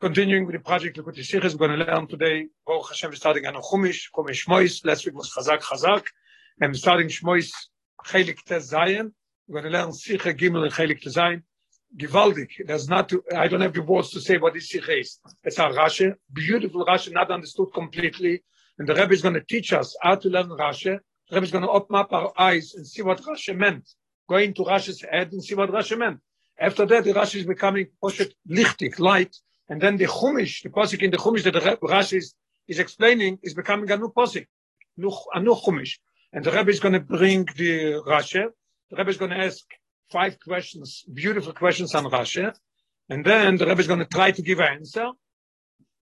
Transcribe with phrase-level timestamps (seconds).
[0.00, 3.46] continuing with the project Likutei Sichos, we're going to learn today, Baruch Hashem, we're starting
[3.46, 6.04] on Chumash, Chumash Shmois, last week was Chazak Chazak,
[6.60, 7.50] and we're starting Shmois
[8.06, 9.12] Chelik Tez Zayin,
[9.46, 11.42] we're going to learn Sicha Gimel and Chelik Tez Zayin,
[11.96, 15.18] Givaldik, there's not, to, I don't have the words to say what this Sicha is.
[15.42, 18.42] It's a Rashi, beautiful Rashi, not understood completely,
[18.78, 20.98] and the Rebbe is going to teach us how to learn Rashi,
[21.28, 23.88] the Rebbe is going to open up our eyes and see what Rashi meant,
[24.28, 26.20] go into Rashi's head and see what Rashi meant.
[26.58, 29.36] After that, the Rashi is becoming poshet lichtig, light,
[29.68, 32.34] and then the Chumash, the posik in the Chumash that the Rashi is,
[32.68, 34.46] is explaining, is becoming a new posik,
[34.98, 35.98] a new Chumash.
[36.32, 38.46] And the Rebbe is going to bring the Rashi.
[38.90, 39.64] The Rebbe is going to ask
[40.10, 42.52] five questions, beautiful questions on Rashi,
[43.08, 45.08] and then the Rebbe is going to try to give an answer.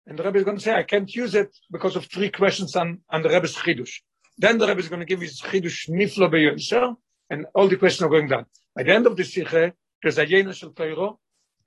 [0.06, 2.76] And the Rebbe is going to say, I can't use it because of three questions
[2.76, 4.00] on, on the Rebbe's Chidush.
[4.38, 6.96] Then the Rebbe is going to give his Chidush Niflo Beyoser,
[7.28, 8.46] and all the questions are going down.
[8.74, 11.18] By the end of the Sikhe, there's a Yena Shel Teiro,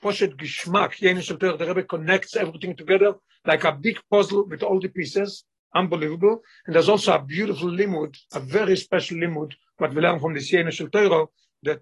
[0.03, 4.80] Poshet Gishmak, Shel Teiro, the Rebbe connects everything together like a big puzzle with all
[4.80, 6.41] the pieces, unbelievable.
[6.66, 10.41] And there's also a beautiful limud, a very special limud, what we learn from the
[10.41, 11.28] Shel Teiro,
[11.63, 11.81] that,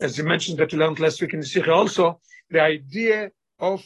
[0.00, 3.84] as you mentioned, that we learned last week in the Sikhe also, the idea of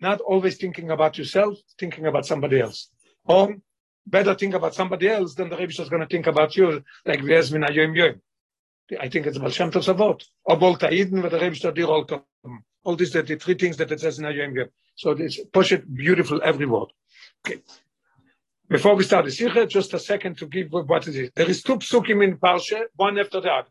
[0.00, 2.90] not always thinking about yourself, thinking about somebody else.
[3.24, 3.56] Or
[4.06, 7.20] better think about somebody else than the Rebbe is going to think about you, like
[7.20, 8.20] Vesmin Ayoim Yoim.
[9.00, 10.22] I think it's Baal Shem Tov's avot.
[10.44, 12.04] Or Bol Ta'idin, where the Rebbe Shtadir all.
[12.86, 14.68] All these, the, the three things that it says in Yoim.
[14.94, 16.90] So it's push it beautiful every word.
[17.40, 17.60] Okay.
[18.68, 21.34] Before we start the Sikha, just a second to give what is it.
[21.34, 23.68] There is two psukim in Parsha, one after the other.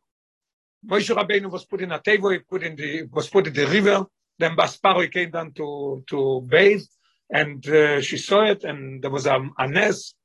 [0.86, 3.68] Moshe Rabbeinu was put in a table, he put in the, was put in the
[3.68, 4.06] river,
[4.38, 6.84] then Basparo came down to, to bathe,
[7.30, 10.16] and uh, she saw it, and there was a, a nest.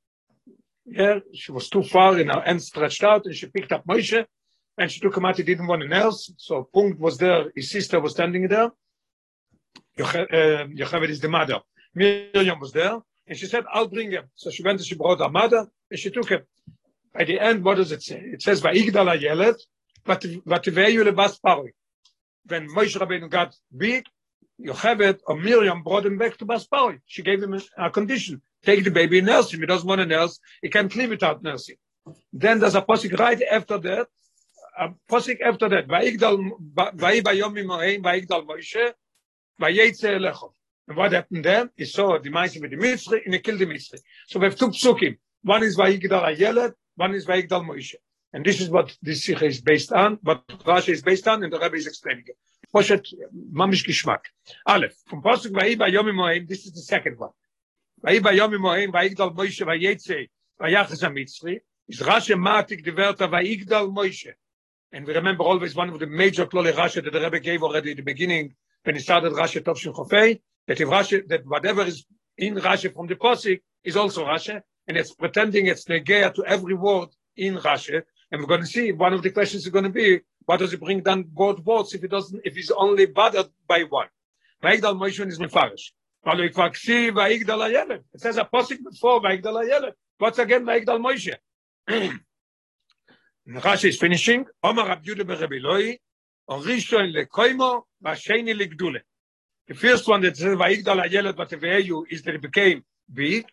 [0.85, 4.25] Yeah, she was too far, and her hand stretched out, and she picked up Moshe,
[4.77, 7.71] and she took him out, he didn't want an else, so Punkt was there, his
[7.71, 8.69] sister was standing there,
[9.97, 11.59] Yocheved is the mother,
[11.93, 14.25] Miriam was there, and she said, I'll bring him.
[14.35, 16.41] So she went and she brought her mother, and she took him.
[17.13, 18.19] By the end, what does it say?
[18.19, 19.59] It says, Va'igdal ha'yelet,
[20.05, 21.71] v'tiveyu lebas paroi.
[22.47, 24.05] When Moshe Rabbeinu got big,
[24.59, 26.99] Yocheved or Miriam brought him back to Baspari.
[27.05, 28.41] She gave him a, condition.
[28.63, 29.59] Take the baby and nurse him.
[29.59, 30.39] He doesn't want to nurse.
[30.61, 31.75] He can't live without nursing.
[32.31, 34.07] Then there's a posik right after that.
[34.79, 35.87] A posik after that.
[35.87, 38.93] Vayigdal, vayi bayom imoheim, vayigdal Moshe,
[39.61, 40.51] vayetze elecho.
[40.87, 41.69] And what happened then?
[41.77, 43.99] He saw the Maisim with the Mitzri and he killed the Mitzri.
[44.27, 45.17] So we have two psukim.
[45.43, 47.95] One is vayigdal Ayelet, one is vayigdal Moshe.
[48.33, 51.51] And this is what this Sikha is based on, what Rashi is based on, and
[51.51, 52.37] the Rebbe is explaining it.
[52.73, 53.05] Poshet
[53.53, 54.19] mamish gishmak.
[54.65, 57.31] Aleph, from Pasuk Vayi Bayom Moim, this is the second one.
[58.05, 60.29] Vayi Bayom Moim, Vayigdal Moshe, Vayetze,
[60.61, 64.31] Vayachas HaMitzri, is Rashi matik the Verta Vayigdal Moshe.
[64.93, 67.91] And we remember always one of the major Klole Rashi that the Rebbe gave already
[67.91, 68.55] at the beginning,
[68.85, 72.05] he started Rashi Tov Shin Chofei, that if Rashi, that whatever is
[72.37, 76.73] in Rashi from the Pasuk is also Rashi, and it's pretending it's negea to every
[76.73, 79.89] word in Rashi, and we're going to see one of the questions is going to
[79.89, 83.49] be, what does it bring down both words if it doesn't, if he's only bothered
[83.67, 84.07] by one?
[84.63, 85.91] Vayigdal Moshe is Mefarish.
[86.23, 89.93] It says a posik before Vayigdal Ayelet.
[90.17, 91.35] What's again Vayigdal Moshe?
[93.49, 94.45] Rashi is finishing.
[94.63, 95.97] Omar Rab Yudah
[96.51, 96.57] The
[99.73, 103.45] first one that says Vayigdal Ayelet Vateveyu is that it became big,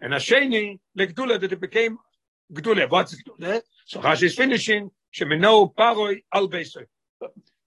[0.00, 1.98] and Hasheni legdule that it became
[2.52, 2.88] gdule.
[2.88, 3.60] What's gdule?
[3.86, 4.92] So Rashi is finishing.
[5.12, 6.86] Shemino Paroi al Beisoy.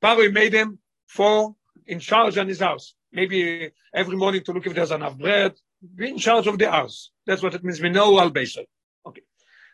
[0.02, 1.54] Paroi made him for
[1.86, 2.96] in charge on his house.
[3.12, 5.54] Maybe every morning to look if there's enough bread.
[5.96, 7.12] Be in charge of the house.
[7.26, 7.82] That's what it means.
[7.82, 8.66] Mino al Beisoy.
[9.06, 9.24] Okay.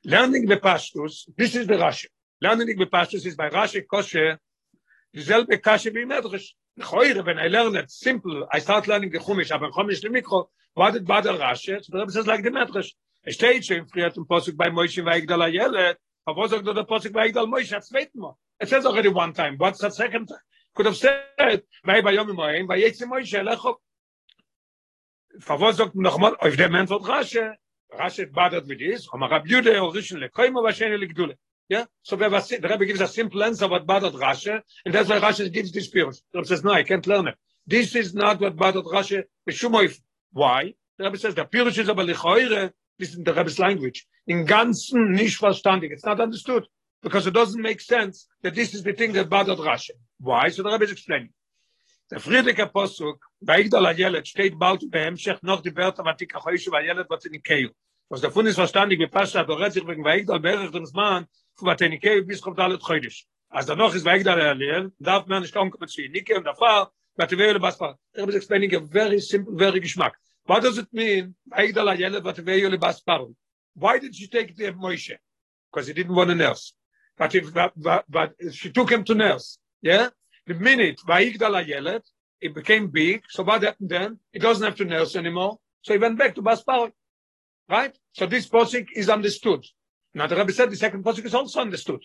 [0.06, 1.30] Learning the pashtus.
[1.38, 2.08] This is the Rashi.
[2.42, 4.40] Learning the pashtus is by Rashi Kosher.
[5.14, 6.56] Dieselbe Kashe wie Medrash.
[6.82, 10.48] Heute, when I learn it simple, I start learning the Chumash, aber Chumash the Mikro,
[10.76, 11.84] Badal Rashi?
[11.84, 12.94] So the Rebbe says like the Medrash.
[13.22, 17.14] Es steht schon früher zum Posuk bei Moshe Weigdal Ayelet, aber was sagt der Posuk
[17.14, 18.36] Weigdal Moshe at zweiten Mal?
[18.60, 19.56] It says already one time.
[19.60, 20.40] What's the second time?
[20.74, 23.78] Could have said, bei bei Yom Moim, bei jetzt Moshe lecho.
[25.40, 27.56] Favos sagt noch mal, auf dem Mensch wird Rashe.
[27.92, 30.72] Rashe badet mit is, aber Rab Jude orischen le koimo va
[31.70, 31.86] Yeah?
[32.02, 35.10] So we have a, the Rebbe gives a simple answer about badat rasha, and that's
[35.10, 36.22] why rasha gives this pirush.
[36.32, 37.36] The Rebbe says, no, I can't learn it.
[37.66, 40.00] This is not what Badat bothered Rashi.
[40.34, 40.74] Why?
[40.98, 45.12] The Rebbe says, the pirush is aber lichoire, this is the Rebbe's language, in ganzen
[45.12, 45.92] nicht verstanden.
[45.92, 46.68] It's not understood.
[47.02, 49.92] Because it doesn't make sense that this is the thing that badat rasha.
[50.20, 50.50] Why?
[50.50, 51.30] So the Rebbe is explaining.
[52.12, 56.72] Der Friedrich Apostel, Beigdal Ayelet, steht bald beim Schech noch die Wörter, was die Kachoische
[56.74, 57.72] Ayelet, was in Keil.
[58.10, 61.26] Was davon ist verständig, wie passt, hat er sich wegen Beigdal, Berich, dem Mann,
[61.62, 65.28] wat en ik bis kommt alle khoidish As da noch is weg da lel darf
[65.28, 68.80] man nicht kommen zu nike und da fahr wat wir was fahr er explaining a
[68.80, 70.14] very simple very geschmack
[70.46, 72.38] what does it mean weg da lel wat
[72.82, 73.04] was
[73.76, 75.18] why did she take the moishe
[75.74, 76.74] because he didn't want a nurse.
[77.18, 80.10] But if but, but, but she took him to nurse yeah?
[80.46, 82.04] The minute vaigdala yelet
[82.42, 84.20] it became big so what happened then?
[84.34, 85.60] It doesn't have to nurse anymore.
[85.82, 86.92] So he went back to baspar
[87.70, 87.98] right?
[88.14, 89.66] So this posik is understood.
[90.14, 92.02] Now the Rebbe said the second posik is also understood.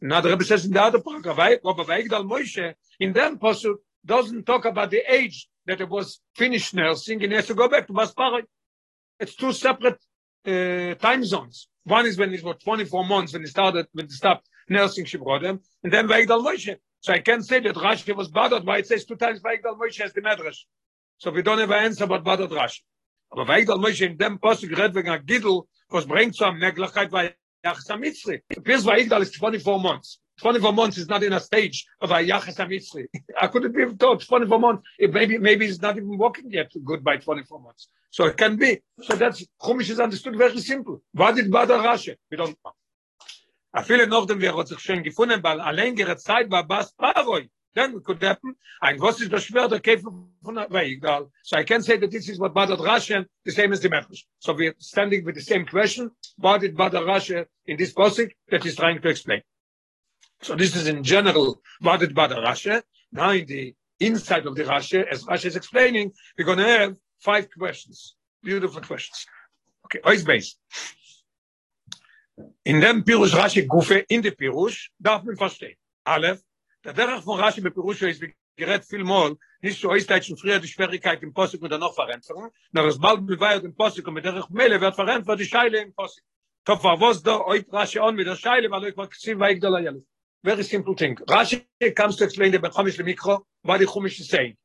[0.00, 4.44] Now the Rebbe says in the other paragraph, Rabbi Vaigdal Moshe, in that posuk, doesn't
[4.44, 7.92] talk about the age that it was finished nursing and has to go back to
[7.92, 8.42] Baspar.
[9.20, 10.00] It's two separate
[10.46, 11.68] uh, time zones.
[11.84, 15.18] One is when it was 24 months when he started, when he stopped nursing she
[15.18, 16.76] brought Shibrodem, and then Vaigdal Moshe.
[17.00, 20.00] So I can say that Rashi was bothered why it says two times Vaigdal Moshe
[20.00, 20.64] as the Medrash.
[21.18, 22.80] So we don't have an answer about bothered Rashi.
[23.30, 27.34] Aber Vaigdal Moshe in dem Post gerät wegen Gidl, was bringt zu am Neglachkeit bei
[27.65, 28.41] Yachas HaMitzri.
[28.55, 30.19] Appears Vaigdal is 24 months.
[30.39, 33.05] 24 months is not in a stage of a Yachas HaMitzri.
[33.39, 34.83] I couldn't be told 24 months.
[34.99, 37.89] It maybe, maybe he's not even walking yet good by 24 months.
[38.09, 38.79] So it can be.
[39.01, 41.01] So that's, Chumash is understood very simple.
[41.13, 42.15] What did Bada Rashi?
[42.31, 42.73] We don't know.
[43.73, 46.17] אפילו noch dem wir sich schön gefunden weil a längere
[47.74, 48.54] then it could happen.
[48.80, 50.10] Ein was ist das schwer der käfer
[50.42, 51.30] von weil egal.
[51.42, 54.26] So i can say that this is what bad russian the same as the members
[54.38, 56.10] so we are standing with the same question.
[56.36, 59.42] What did bad rashi in this passage that is trying to explain?
[60.42, 62.82] So this is in general what did bad rashi
[63.12, 66.96] now in the inside of the rashi as russia is explaining we're going to have
[67.20, 69.26] five questions beautiful questions.
[69.86, 70.56] Okay always base
[72.64, 75.76] in dem pirush rashi gufe in de pirush darf man verstehen.
[76.06, 76.40] Alef
[76.84, 78.20] der derach von rashi be pirush is
[78.56, 81.94] gerät viel mol nicht so ist jetzt früher die schwierigkeit im posik und dann noch
[81.94, 82.36] verrenzen
[82.72, 85.92] nach es bald beweiht im posik mit derach mele wird verrenzt für die scheile im
[85.94, 86.24] posik.
[86.64, 89.54] Top war was da oi rashi on mit der scheile weil ich mag sehen weil
[89.54, 89.92] ich da ja
[90.44, 91.16] very simple thing.
[91.28, 91.64] Rashi
[91.94, 94.56] comes to explain the bekhamish le mikro what the khumish is saying?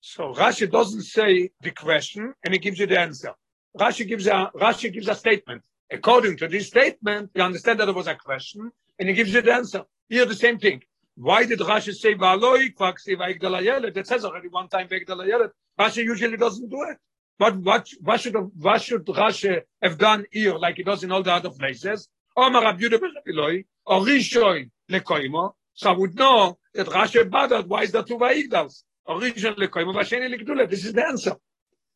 [0.00, 3.34] So rashi doesn't say the question and he gives you the answer.
[3.78, 5.62] Rashi gives a rashi gives a statement.
[5.90, 9.40] According to this statement, you understand that there was a question, and he gives you
[9.40, 9.84] the answer.
[10.10, 10.82] Here, the same thing.
[11.20, 13.96] Why did Rashi say Valoi Kvaksi Vaigdalayelet?
[13.96, 15.50] It says already one time Vaigdalayelet.
[15.76, 16.96] Rashi usually doesn't do it.
[17.40, 21.24] But what, what, should, what should Rashi have done here, like he does in all
[21.24, 22.08] the other places?
[22.36, 25.54] Omar Yehuda or Rishon Lekoimo.
[25.74, 27.68] So I would know that Rashi bothered.
[27.68, 28.84] Why is that two Vaigdals?
[29.04, 30.70] Or Rishon Lekoimo, Vasheni Lekdule.
[30.70, 31.34] This is the answer.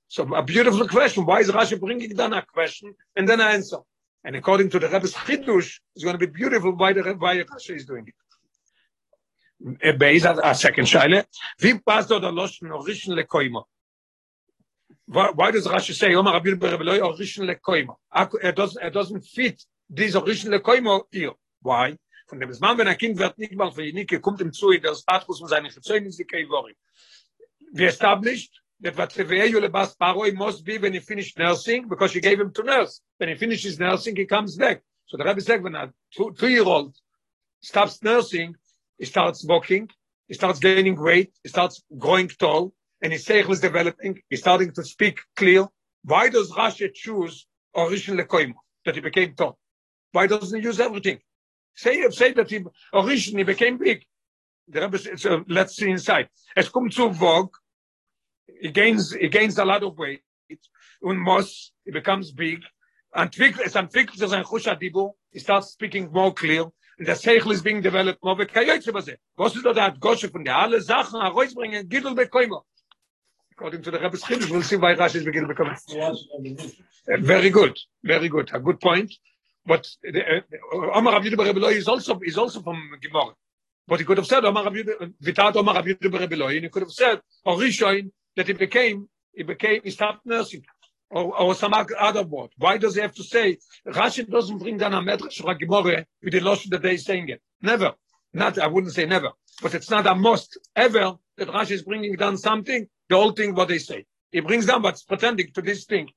[0.08, 1.24] So a beautiful question.
[1.24, 3.78] Why is Rashi bringing down a question and then an answer?
[4.24, 7.76] And according to the Rebbe's Chidush, it's going to be beautiful why, the, why Rashi
[7.76, 8.14] is doing it.
[9.98, 11.24] Based on a second shaila,
[11.60, 13.64] da loschen orischen lekoimo?
[15.06, 17.96] Why does Rashi say Omar Rabbi Bereloi orischen lekoimo?
[18.42, 21.32] It doesn't, it doesn't fit this orischen lekoimo here.
[21.60, 21.96] Why?
[22.28, 23.18] Von dem ein Kind
[23.56, 26.74] mal für kommt zu in der Status von seinen Gezeugnissen, die.
[27.74, 28.50] We established
[28.80, 32.52] that what Teveye Lebas Paroi must be when he finished nursing, because she gave him
[32.52, 33.00] to nurse.
[33.18, 34.82] When he finishes nursing, he comes back.
[35.06, 36.96] So the Rebbe said, when a two, two-year-old
[37.60, 38.56] stops nursing,
[39.02, 39.88] he starts walking,
[40.28, 42.72] he starts gaining weight, he starts growing tall,
[43.02, 45.66] and his seichel is developing, he's starting to speak clear.
[46.04, 47.44] Why does Rashi choose
[47.74, 48.54] Orishin Lekoimo,
[48.84, 49.58] that he became tall?
[50.12, 51.18] Why doesn't he use everything?
[51.74, 52.64] Say, say that he,
[52.94, 54.04] originally became big.
[54.68, 56.28] The Rebbe said, so let's see inside.
[56.56, 57.56] Es kommt zu Vogue,
[58.60, 60.22] he gains he gains a lot of weight
[61.02, 62.60] und mos he becomes big
[63.16, 66.70] entwickelt es entwickelt sich sein khusha dibu he starts speaking more clear
[67.02, 70.44] and the seichel is being developed more kayetz was was ist da hat gosche von
[70.44, 70.54] der?
[70.54, 72.60] Alle sachen herausbringen gittel bekommen
[73.52, 75.74] according to the rabbis khidus we'll see why rashi is beginning to become
[77.18, 79.12] very good very good a good point.
[79.64, 79.86] But
[80.72, 83.34] Omar Rabbi Yehuda is also is also from Gemara
[83.88, 84.82] but he could have said Omar Rabbi
[85.22, 89.90] Vitat Omar Rabbi Yehuda he could have said Orishain that he became, he became, he
[89.90, 90.64] stopped nursing.
[91.14, 92.52] Or, or some other word.
[92.56, 96.06] Why does he have to say, Rashi doesn't bring down a medrash or a gemore
[96.22, 97.42] with the lotion that they saying it.
[97.60, 97.92] Never.
[98.32, 99.32] Not, I wouldn't say never.
[99.60, 103.54] But it's not a must ever that Rashi is bringing down something, the whole thing
[103.54, 104.06] what they say.
[104.30, 106.08] He brings down what's pretending to this thing.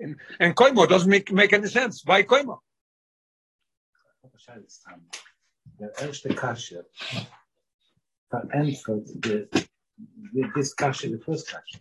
[0.00, 2.02] And, and Koimo doesn't make, make any sense.
[2.06, 2.60] Why Koimo?
[5.78, 6.84] Der erste Kasche
[11.10, 11.78] the first kasha.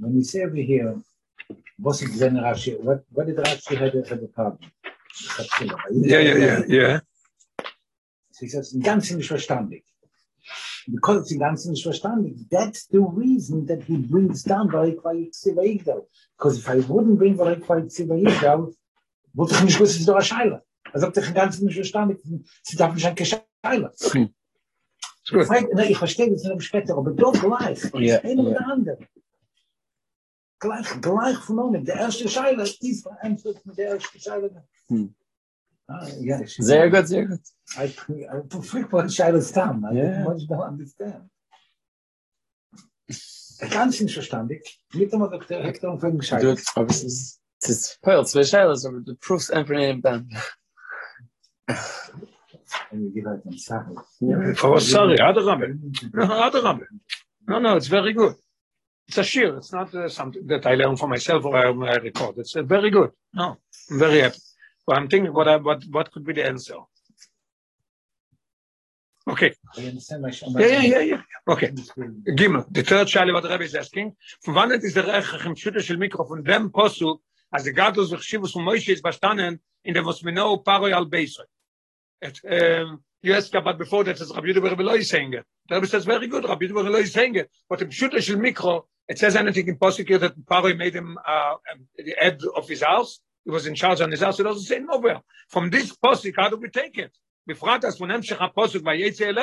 [0.00, 0.96] When we say over here,
[1.78, 2.72] was it then Rashi?
[2.80, 4.70] What what did Rashi have, have a problem?
[5.90, 7.00] Yeah, yeah, yeah, yeah.
[8.30, 9.82] So he says, in ganzen nicht verstandig.
[10.90, 16.06] Because it's in ganzen nicht verstandig, that's the reason that he brings down Varikvayik Sivaigdal.
[16.36, 18.72] Because if I wouldn't bring Varikvayik Sivaigdal,
[19.34, 20.62] wollte ich nicht wissen, es ist doch ein Scheile.
[20.92, 22.18] Also ob ich in ganzen nicht verstandig,
[22.62, 23.92] sie darf nicht ein Gescheile.
[25.30, 25.46] Gut.
[25.46, 27.94] Frag- Nee, ich verstehe das noch später, aber doch gleich.
[27.94, 28.18] Einer ja.
[28.20, 29.06] der anderen.
[30.60, 34.64] Gleich, gleich von Der erste Scheile ist verantwortlich mit der ersten Scheile.
[34.88, 35.14] Hm.
[35.86, 37.40] Ah, ja, ich- Sehr gut, sehr gut.
[37.78, 39.84] I, I prefer what Scheile ist tam.
[39.90, 40.22] I Yeah.
[40.22, 41.30] much don't understand.
[43.70, 44.80] Ganz nicht verstandig.
[44.94, 45.58] Mit dem Dr.
[45.62, 46.56] Hector von Du, Scheile.
[46.74, 50.32] aber es ist, es ist Pearl, zwei Scheiles, aber du proofst einfach nicht im Band.
[52.90, 53.96] And you give out some Sachen.
[54.62, 55.78] Oh, sorry, Adarabbe.
[56.12, 56.86] No, Adarabbe.
[57.46, 58.36] No, no, it's very good.
[59.09, 59.55] It's a sheer.
[59.57, 62.37] It's not uh, something that I learn for myself or I, I record.
[62.39, 63.11] It's uh, very good.
[63.33, 63.57] No,
[63.91, 64.39] I'm very happy.
[64.85, 66.75] But I'm thinking what I, what what could be the answer.
[69.27, 69.53] Okay.
[69.77, 71.21] I understand my Yeah, yeah, yeah, yeah.
[71.47, 71.71] Okay.
[72.37, 72.65] Gimel.
[72.69, 74.15] The third child what the Rebbe is asking.
[74.43, 78.11] Von wann ist der Rechach im Schütte של Mikro von dem Posuk, als der Gadlus
[78.11, 81.45] וחשיבוס von Moshe ist bestanden in dem was wir know Paroi al Beisoi.
[82.21, 85.45] It, um, you ask about before that it's Rabbi Yudah Rebbe Loi saying it.
[85.69, 87.49] The Rebbe says very good, Rabbi Yudah Rebbe Loi saying it.
[87.67, 89.76] But im Schütte של Mikro, it says anything in
[90.06, 93.18] here that Paroi made him uh, um, the head of his house.
[93.44, 94.38] He was in charge on his house.
[94.38, 95.20] It doesn't say nowhere.
[95.48, 97.10] From this Posuk, how do we take it?
[97.48, 99.38] בפרט אז von המשך הפוסק ויצא אל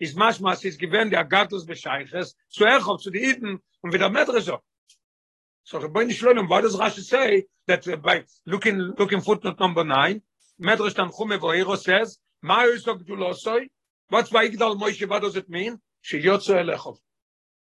[0.00, 4.58] is משמעס is given der Gartus bescheiches zu Erchov, zu die Iden und wieder Medreso.
[5.64, 10.22] So Rabbeinu Shalom, why does Rashi say that uh, by looking looking footnote number 9,
[10.62, 13.68] Medrash Tanchume Vohero says, מה יוסוק גדולוסוי?
[14.10, 15.78] What's Vayigdal Moshe, what does it mean?
[16.02, 17.00] שיוצא אל רחוב.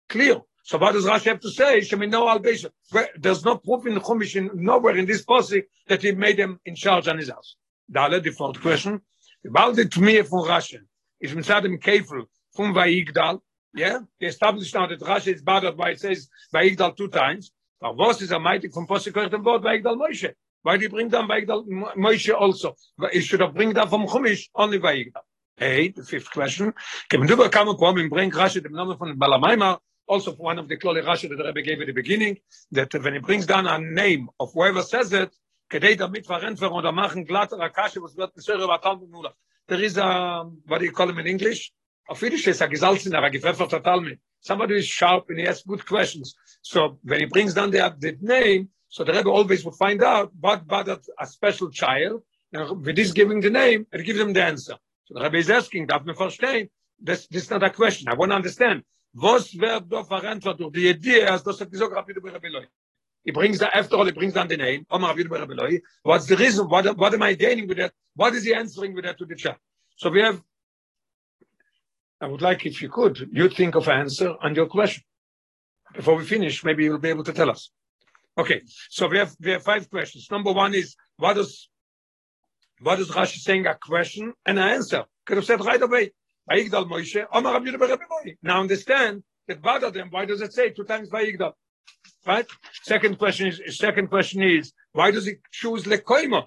[0.10, 0.42] Clear.
[0.68, 1.80] So what does Rashi have to say?
[1.80, 2.70] Shemino al Beisha.
[3.18, 6.76] There's no proof in the Chumash, nowhere in this posik that he made him in
[6.76, 7.56] charge on his house.
[7.90, 9.00] Dale, the fourth question.
[9.48, 10.80] About the me from Rashi.
[11.22, 13.40] Is mitzad im Kefel from Vayigdal.
[13.74, 14.00] Yeah?
[14.20, 17.54] He established now that Rashi is bothered by it says Vayigdal two times.
[17.80, 20.34] But what is a mighty from posik korrect and word Vayigdal Moshe?
[20.64, 22.76] Why do you bring down Vayigdal Mo- Moshe also?
[23.14, 25.22] He should have bring down from Chumash only Vayigdal.
[25.56, 26.74] Hey, the fifth question.
[27.10, 30.69] Kim du bekam po im bring Rashi the name von Balamaima also for one of
[30.69, 32.39] the Kloli Rashi that the Rebbe gave at the beginning,
[32.73, 35.31] that when he brings down a name of whoever says it,
[35.71, 39.33] כדי damit verrenfen oder machen glatter Akashe, was wird besser über Talmud Nula.
[39.69, 41.73] There is a, what do you call him in English?
[42.09, 44.19] Auf Yiddish is a gesalzener, a gepfefferter Talmud.
[44.41, 46.35] Somebody who is sharp and he asks good questions.
[46.61, 50.33] So when he brings down the, the name, so the Rebbe always would find out
[50.39, 54.45] what bothered a special child, and with this giving the name, it gives him the
[54.45, 54.75] answer.
[55.05, 56.69] So the Rebbe is asking, darf man verstehen?
[57.01, 58.09] This, this is not a question.
[58.09, 58.83] I want to understand.
[59.14, 62.68] Was wird da verantwortet durch die Idee, als das gesagt, Rabbi Rebbe Loi.
[63.24, 65.82] He brings the, after all, he brings down the name, Omar Rabbi Yudah Rebbe Loi.
[66.04, 66.70] What's the reason?
[66.70, 67.94] What, what am I gaining with that?
[68.16, 69.58] What is he answering with that to the chat
[69.98, 70.42] So we have,
[72.22, 75.04] I would like if you could, you think of an answer on your question.
[75.94, 77.72] Before we finish, maybe you'll be able to tell us.
[78.38, 80.28] Okay, so we have, we have five questions.
[80.30, 81.70] Number one is, what does,
[82.80, 85.06] what is Rashi saying a question and an answer?
[85.26, 86.12] Could have said right away,
[86.50, 88.36] Vayigdal Moshe, Omar Rabbi Yudah Rebbe Loi.
[88.42, 90.08] Now understand that bothered them.
[90.10, 91.54] Why does it say two times Vayigdal?
[92.26, 92.46] Right?
[92.84, 96.46] Second question is, second question is, why does he choose Lekoimo?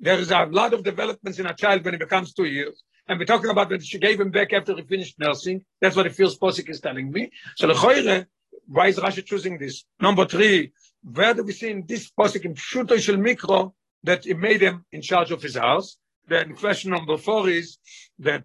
[0.00, 2.82] There is a lot of developments in a child when he becomes two years.
[3.06, 5.64] And we're talking about when she gave him back after he finished nursing.
[5.80, 7.30] That's what the first Posik is telling me.
[7.56, 8.26] So Lechoire,
[8.66, 9.84] why is Rashi choosing this?
[10.00, 14.34] Number three, where do we see in this Posik in Pshuto Shel Mikro that he
[14.34, 15.98] made him in charge of his house?
[16.26, 17.78] Then question number four is
[18.20, 18.44] that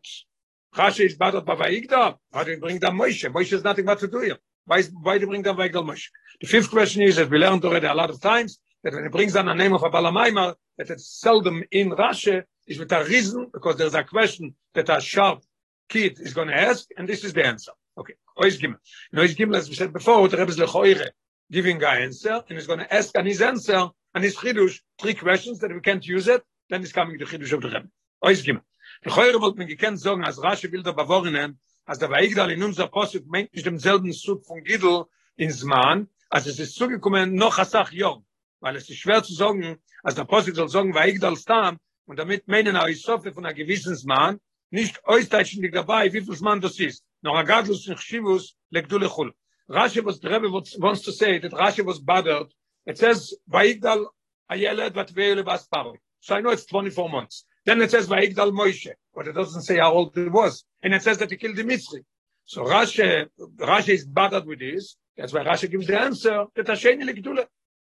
[0.76, 2.18] Rashi is bothered by Vayigdal.
[2.32, 3.32] Why do you bring down Moshe?
[3.32, 4.38] Moshe has nothing but to do here.
[4.66, 6.08] Why, is, why do you bring down Vayigdal Moshe?
[6.42, 9.10] The fifth question is, as we learned already a lot of times, that when he
[9.10, 13.04] brings down the name of a Balamaimar, that it's seldom in Rashi, is with a
[13.04, 15.42] reason, because there's a question that a sharp
[15.90, 17.72] kid is going to ask, and this is the answer.
[17.98, 18.78] Okay, Ois Gimel.
[19.12, 21.10] In Ois Gimel, as we said before, the Rebbe is lechoire,
[21.52, 25.16] giving an answer, and he's going to ask on his answer, on his chidush, three
[25.16, 27.88] questions that we can't use it, then is coming the chidush of the Rebbe.
[28.24, 28.62] Ois Gimel.
[29.02, 32.88] Lechoire wollte man gekannt sagen, als Rashi will der Bavorinen, als der Vaigdal in unser
[32.88, 35.06] Posuk meint nicht demselben Zug von Gidl
[35.38, 38.26] in Zman, als es ist zugekommen noch a Sach Jom,
[38.60, 41.78] weil es ist schwer zu sagen, als der Posuk soll sagen, Vaigdal Stam,
[42.08, 46.36] und damit meinen er ist Sofe von einer gewissen Zman, nicht äußerständig dabei, wie viel
[46.36, 49.34] Zman das ist, noch a Gadlus und Chivus, legdule Chul.
[49.70, 52.52] Rashi was, the Rebbe wants to say that Rashi was bothered,
[52.86, 54.08] it says, Vaigdal
[54.52, 55.98] Ayeled Vatvele Bas Paroi.
[56.20, 57.46] So I know it's 24 months.
[57.66, 60.64] Then it says Vaigdal Moshe, but it doesn't say how old it was.
[60.82, 62.04] And it says that he killed the Mitzri.
[62.46, 64.96] So Rashi, Rashi is bothered with this.
[65.18, 67.46] That's why Rashi gives the answer that Hasheni Lekdule.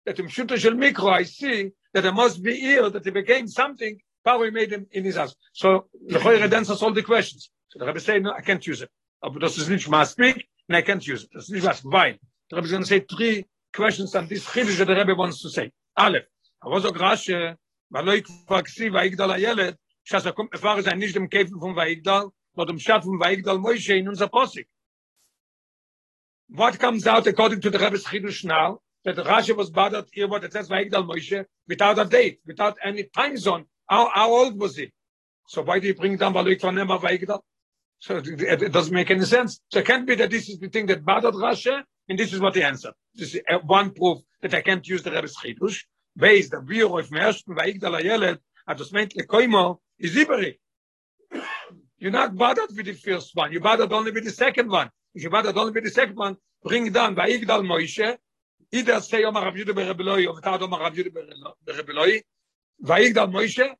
[0.07, 3.47] That in Shuta Shel Mikro, I see that there must be here that he became
[3.47, 5.35] something, Paro made him in his house.
[5.53, 7.50] So the Choyre answers all the questions.
[7.69, 8.91] So the Rebbe say, no, I can't use it.
[9.23, 11.31] Aber das ist nicht maßbig, and I can't use it.
[11.35, 11.81] This is was.
[11.85, 12.19] Why?
[12.49, 15.43] The Rebbe is going to say three questions on this chiddush that the Rebbe wants
[15.43, 15.71] to say.
[15.97, 16.25] Aleph,
[16.65, 17.57] aber so Rashi,
[17.90, 22.30] weil lo ikfa ksi vaigdal הילד, שאס הקום מפאר זה nicht dem Käfen von Vaigdal,
[22.54, 24.66] but um Schat von Weigdal Moshe in unser Posik.
[26.49, 30.44] What comes out according to the Rebbe's Chidush now, that Rashi was bothered here what
[30.44, 33.66] it says Weigdal Moshe without a date, without any time zone.
[33.88, 34.92] How, how old was he?
[35.47, 37.40] So why do you bring down Baluk from Nema Weigdal?
[37.99, 39.61] So it, it doesn't make any sense.
[39.70, 42.40] So it can't be that this is the thing that bothered Rashi, and this is
[42.40, 42.94] what he answered.
[43.14, 45.85] This is uh, one proof that I can't use the Rebbe's Chidush.
[46.21, 50.59] Based the view of Mershten Weigdal Ayelet, at das meint le koimo is iberi.
[51.99, 54.91] You're not bothered with the first one you bothered only with the second one.
[55.15, 58.19] If you bothered only with the second one bring down by igdal moishe
[58.71, 61.11] either say omar rav yude berebeloi or tad omar rav yude
[61.67, 62.21] berebeloi
[62.81, 63.75] by igdal moishe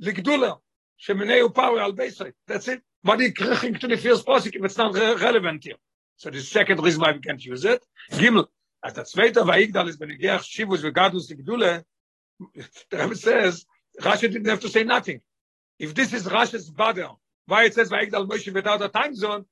[0.00, 0.58] ligdula
[1.04, 2.80] shemene u power al that's it.
[3.02, 5.74] But he kreching to the first posik if it's not relevant here.
[6.16, 8.46] So the second reason why we can't use it gimel
[8.84, 11.84] at the zweite by igdal is benegach shivus vegadus ligdula
[12.90, 13.64] the Rebbe says
[14.00, 15.20] Rashi didn't have to say nothing.
[15.78, 17.08] If this is Rashi's bother,
[17.46, 19.44] why it says Vayigdal Moshe without a time zone,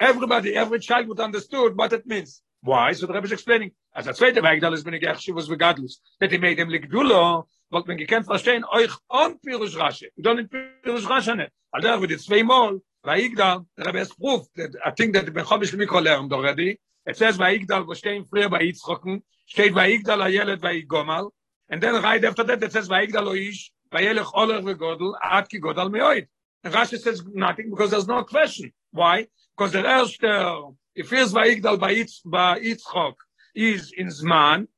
[0.00, 2.42] everybody, every child would understood what it means.
[2.62, 2.92] Why?
[2.92, 3.72] So the Rebbe is explaining.
[3.94, 6.00] As a zweite Vayigdal is benegech, she was regardless.
[6.20, 10.04] That he made him wollt man gekannt verstehen, euch on Pirush Rashi.
[10.14, 11.50] You don't need Pirush Rashi net.
[11.74, 15.32] Al der, with the zweimal, Vayigdal, the Rebbe has proof that I think that the
[15.32, 16.78] Ben Chomish Mikro learned already.
[17.04, 21.30] It says Vayigdal, wo stehen früher bei Yitzchoken, steht Vayigdal Ayelet Vayigomal,
[21.68, 25.90] and then right after that it says Vayigdal Oish, Vayelech Oler Vegodel, Ad Ki Godal
[25.90, 26.28] Meoid.
[26.62, 28.72] And Rashi says nothing because there's no question.
[28.92, 29.26] Why?
[29.56, 30.62] Because the first, uh,
[30.94, 33.14] if here's Vayigdal Yitzchok
[33.54, 34.68] is in Zman,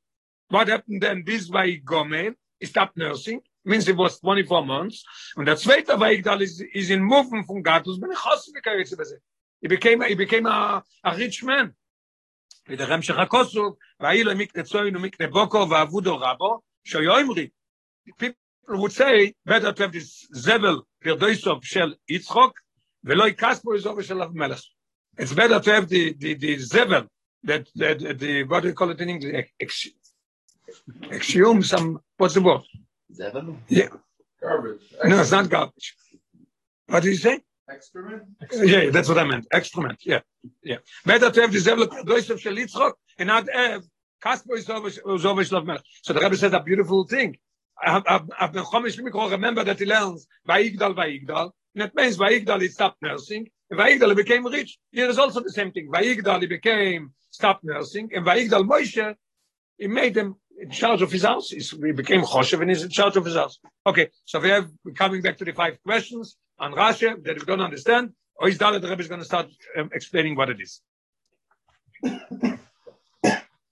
[0.49, 1.25] what happened then?
[1.27, 5.05] This Vayigomel, he stopped nursing, means it was 24 months.
[5.37, 8.11] And the zweite Vayigdal is, is in movement from Gatus, ben
[9.61, 11.75] he became, he became a, a rich man.
[12.70, 17.50] ודרך המשך הכוסו, והאילו מקנה צוין ומקנה בוקו ועבודו רבו, שיומרי,
[18.20, 22.52] people would say, better to have this zevel pirdoisov shel Yitzchok,
[23.04, 24.62] ולא יקספו איזו של המלך.
[25.20, 27.08] It's better to have the, the, the zevel,
[27.44, 29.48] that, that, the, what do you call it in English?
[29.60, 29.88] Ex,
[31.12, 32.62] exhume some, what's the word?
[33.14, 33.58] Zevel?
[33.68, 33.90] Yeah.
[34.42, 34.82] Garbage.
[35.04, 35.96] No, it's not garbage.
[36.88, 37.40] What did you say?
[37.69, 38.23] Excrement?
[38.53, 39.47] Yeah, that's what I meant.
[39.51, 39.99] Excrement.
[40.05, 40.21] Yeah,
[40.63, 40.77] yeah.
[41.07, 43.85] Better to have the zevel pirdoisov shel Yitzchok and not have
[44.23, 44.99] kaspo izovish
[45.53, 45.83] uh, love melech.
[46.03, 47.37] So the Rebbe said a beautiful thing.
[47.83, 51.51] I've been chomish mikro remember that he learns vayigdal vayigdal.
[51.75, 53.49] And it means vayigdal he stopped nursing.
[53.71, 54.79] And vayigdal he became rich.
[54.93, 55.91] Here is also the same thing.
[55.91, 58.11] Vayigdal he became stopped nursing.
[58.15, 59.15] And vayigdal Moshe
[59.79, 61.49] he made him in charge of his house.
[61.49, 63.59] He became choshev and he's in charge of his house.
[63.87, 67.61] Okay, so we have coming back to the five questions on Rashi that we don't
[67.61, 68.13] understand.
[68.37, 70.81] Or is that the Rebbe is going to start um, explaining what it is.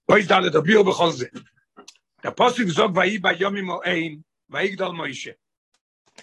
[0.07, 1.29] Or is that the Biur b'chol zeh.
[2.23, 5.35] Der Posig sagt, vai bei Yom im Ein, vai Igdal Moshe.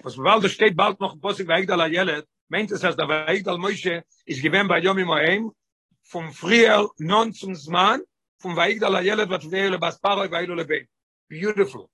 [0.03, 3.59] Was bald steht bald noch Posig vai Igdal Ayelet, meint es, dass der vai Igdal
[3.59, 5.51] Moshe ist gewesen bei Yom im Ein,
[6.03, 8.01] vom früher non zum Zman,
[8.39, 10.87] vom vai Igdal Ayelet, wat weile bas Paroi vai Ilo Lebe.
[11.29, 11.91] Beautiful.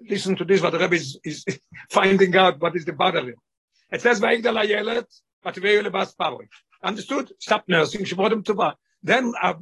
[0.00, 1.44] Listen to this, what the Rebbe is, is
[1.90, 3.34] finding out what is the bother.
[3.92, 5.06] It says vai Igdal Ayelet,
[5.44, 6.48] wat weile bas Paroi.
[6.82, 7.32] Understood?
[7.38, 8.74] Stop nursing, she brought him to bar.
[9.02, 9.54] Then uh,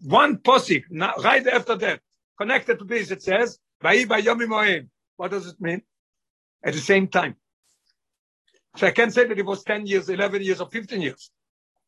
[0.00, 2.00] one Posig, right after that,
[2.38, 4.88] connected to this, it says, Vayi Bayomi Moim.
[5.16, 5.82] What does it mean?
[6.64, 7.36] At the same time.
[8.76, 11.30] So I can't say that it was 10 years, 11 years, or 15 years.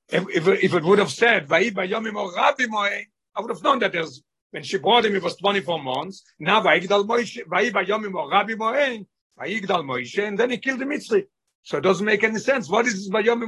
[0.09, 3.05] If, if, if it would have said, Vayi Bayomi Rabbi
[3.37, 6.24] I would have known that there's, when she brought him, it was 24 months.
[6.38, 9.07] Now, Vayigdal Vayi Bayomi Mo Rabbi Moim,
[9.38, 11.27] Vayigdal Moshe, and then he killed the Mitzri.
[11.68, 12.70] So it doesn't make any sense.
[12.70, 13.46] What is Vayomi,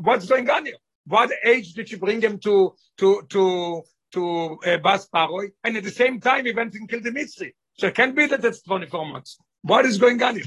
[0.00, 0.78] what's going on here?
[1.04, 5.84] What age did she bring him to, to, to, to uh, Bas Paroi, and at
[5.84, 7.52] the same time he went and killed the Mitzri.
[7.74, 9.36] So it can't be that it's 24 months.
[9.60, 10.46] What is going on here?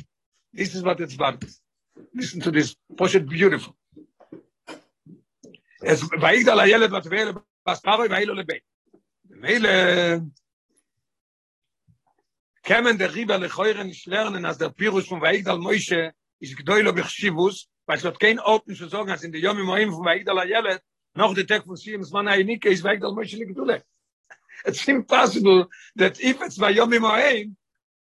[0.52, 1.46] This is what it's about.
[2.16, 2.76] Listen to this.
[2.96, 3.76] Poshet beautiful.
[5.84, 8.62] Es vaigdal ayelet vat vele Bas Paroi vailo lebe.
[9.30, 10.26] Mele
[12.64, 17.70] kemen der Riber lechoire nicht lernen, als der Pirus von Vaigdal Moshe ist gdoilo bechshivus,
[17.86, 20.82] weil es hat kein Orten zu sagen, als in der Yom Moim von Vaigdal ayelet,
[21.16, 23.84] noch der Tag von Siems man einike ist weg dal mochli gedule
[24.66, 27.56] it's impossible that if it's by yom moaim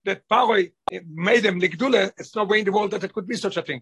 [0.06, 0.72] that paroi
[1.08, 3.62] made them ligdule it's no way in the world that it could be such a
[3.62, 3.82] thing.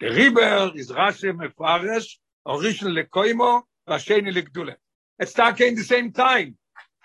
[0.00, 4.74] The river is rashe mefarish original lekoimo rashe ligdule
[5.18, 6.56] it's stuck in the same time.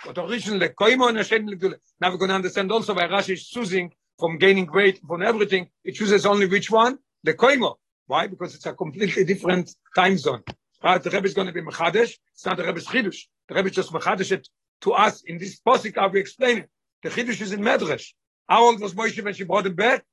[0.05, 3.91] But original lekoimo and rashe ligdule now we're going understand also why rashe is choosing
[4.19, 7.75] from gaining weight from everything it chooses only which one the koimo
[8.07, 10.43] why because it's a completely different time zone
[10.85, 12.13] Uh, the Rebbe is going to be Mechadesh.
[12.33, 13.25] It's not the Rebbe's Chidush.
[13.47, 14.47] The Rebbe just Mechadesh it
[14.81, 15.95] to us in this posik.
[15.95, 16.69] How we explain it.
[17.01, 18.13] The Chidush is in Medrash.
[18.47, 20.05] How old was Moshe when she brought him back?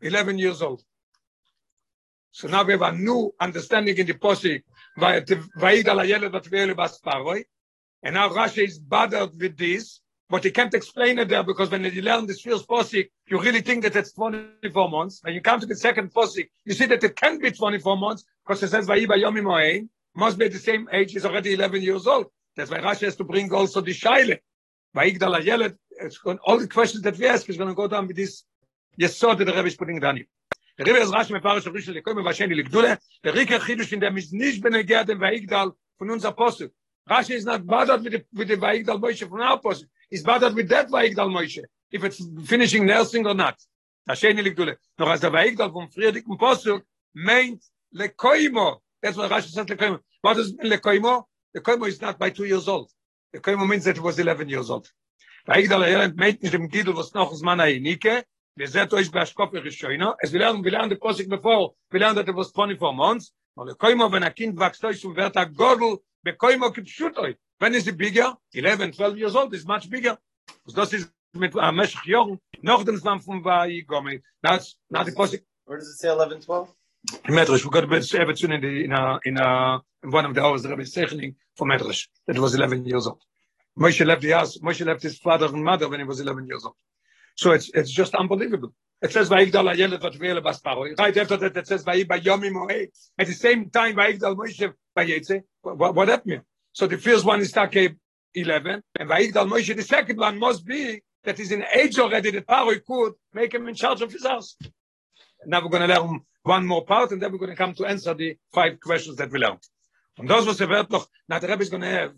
[0.00, 0.82] 11 years old.
[2.30, 4.62] So now we have a new understanding in the Posik,
[5.00, 5.28] and
[8.14, 12.02] now Rashi is bothered with this, but he can't explain it there because when you
[12.02, 15.20] learn this first Posik, you really think that it's 24 months.
[15.22, 18.24] When you come to the second Posik, you see that it can be 24 months
[18.46, 22.06] because it says Vaiba Yomi Moein, must be the same age, he's already 11 years
[22.06, 22.26] old.
[22.56, 24.38] That's why Rashi has to bring also the Shaile.
[24.94, 28.16] Vaigdal Ayeled, it's all the questions that we ask is going to go down with
[28.16, 28.42] this
[29.00, 30.26] Yesod that the Rebbe is putting down here.
[30.78, 35.04] Der Rebbe ist Rashi Rishon Lekoim Vasheni Ligdule, der Rike Chidush in ist nicht benegea
[35.04, 36.70] dem Vaigdal von unser Apostel.
[37.08, 39.86] Rashi is not bothered with the, with the Vaigdal Moshe from our apostle.
[40.10, 43.56] He's bothered with that Vaigdal Moshe, if it's finishing nursing or not.
[44.08, 44.76] Vasheni Ligdule.
[44.98, 46.82] Noch als der Vaigdal vom friedigen Postel
[47.14, 47.62] meint
[47.94, 48.80] Lekoimo.
[49.02, 50.00] That's what Rashi says Lekoimo.
[50.22, 51.24] What does it mean Lekoimo?
[51.56, 52.90] Lekoimo is not by two years old.
[53.34, 54.90] Lekoimo means that he was 11 years old.
[55.46, 59.24] Vaigdal Ayelent meint nicht dem Gidl, was noch aus Mana Einike, wir seht euch bei
[59.24, 62.50] Schkoppe Rishoino, es will lernen, wir lernen die Posik bevor, wir lernen, that it was
[62.50, 67.16] 24 months, no Lekoimo, wenn ein Kind wächst euch und wird ein Godel, Bekoimo kipshut
[67.18, 67.36] euch.
[67.58, 68.34] When is it bigger?
[68.54, 70.16] 11, 12 years old, is much bigger.
[70.66, 74.22] So das ist mit äh, a Meshach Jorn, noch dem Zman von Vai Gomi.
[74.42, 76.74] That's not the Posik, Where does it say 11, 12?
[77.28, 80.34] Medrash, we got a bit of in the in a in a in one of
[80.34, 83.22] the hours the Rebbe is saying for Medrash that he was 11 years old.
[83.78, 84.58] Moshe left the house.
[84.58, 86.74] Moshe left his father and mother when he was 11 years old.
[87.36, 88.72] So it's it's just unbelievable.
[89.00, 90.98] It says Vayigdal Ayelet Vatvele Basparo.
[90.98, 92.88] Right after that, it says Vayiba Yomi Moed.
[93.18, 95.42] At the same time, Vayigdal Moshe Vayetze.
[95.62, 96.42] What, what that mean?
[96.72, 97.96] So the first one is Take
[98.34, 102.46] 11, and Vayigdal Moshe, the second one must be that he's in age already that
[102.46, 104.56] Paro could make him in charge of his house.
[105.46, 107.86] Now we're going to learn one more part, and then we're going to come to
[107.86, 109.62] answer the five questions that we learned.
[110.18, 112.12] And those was about noch, now the Rebbe is going to have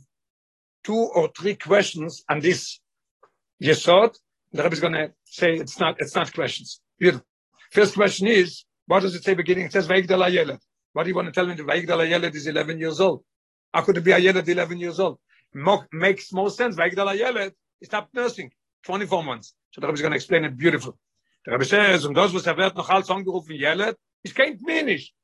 [0.85, 2.81] two or three questions on this
[3.63, 4.17] Yesod.
[4.53, 6.81] The Rebbe is going to say it's not, it's not questions.
[6.99, 7.27] Beautiful.
[7.71, 9.67] First question is, what does it say beginning?
[9.67, 10.61] It says Vaigdal Ayelet.
[10.93, 11.55] What do you want to tell me?
[11.55, 13.23] The Vaigdal Ayelet is 11 years old.
[13.73, 15.19] How could it be Ayelet 11 years old?
[15.55, 16.77] Mo- makes more sense.
[16.77, 18.51] Vaigdal Ayelet, he stopped nursing
[18.85, 19.55] 24 months.
[19.73, 20.99] So the Rebbe is going to explain it beautiful.
[21.47, 25.15] Der Rebbe says, und das, was er wird noch als Yelet, ich kennt mir nicht.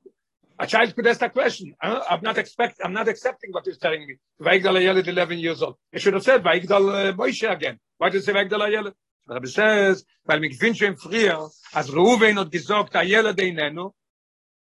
[0.59, 1.75] A child could ask that question.
[1.83, 4.17] Uh, I'm not expect, I'm not accepting what he's telling me.
[4.41, 5.77] Vaigdal Yelet, 11 years old.
[5.93, 7.79] He should have said Vaigdal uh, Moshe again.
[7.99, 8.95] Why did he say Vaigdal Yelet?
[9.29, 13.93] Der Rebbe says, weil mir gewinnt schon früher, als Reuven hat gesagt, Ayelet einenu.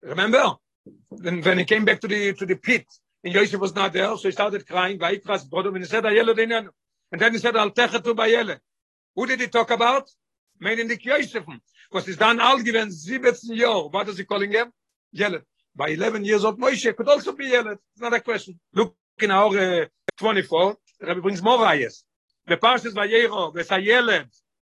[0.02, 0.58] Remember?
[1.08, 2.86] When, when he came back to the, to the pit,
[3.24, 6.36] and Yosef was not there, so he started crying, Vaikras brother, and he said, Ayelet
[6.36, 6.68] einenu.
[7.10, 8.58] And then he said, Al techetu Bayelet.
[9.16, 10.08] Who did he talk about?
[10.60, 11.60] meaning the Yosefim.
[11.90, 13.88] Because he's done all given 17 years.
[13.90, 14.72] What is he calling him?
[15.14, 15.42] Yelet.
[15.76, 17.78] By 11 years old, Moshe could also be Yelet.
[17.92, 18.58] It's not a question.
[18.72, 19.86] Look in our uh,
[20.18, 22.04] 24, the Rebbe brings more ayahs.
[22.46, 24.26] The Parshas Vayero, Vesayeled,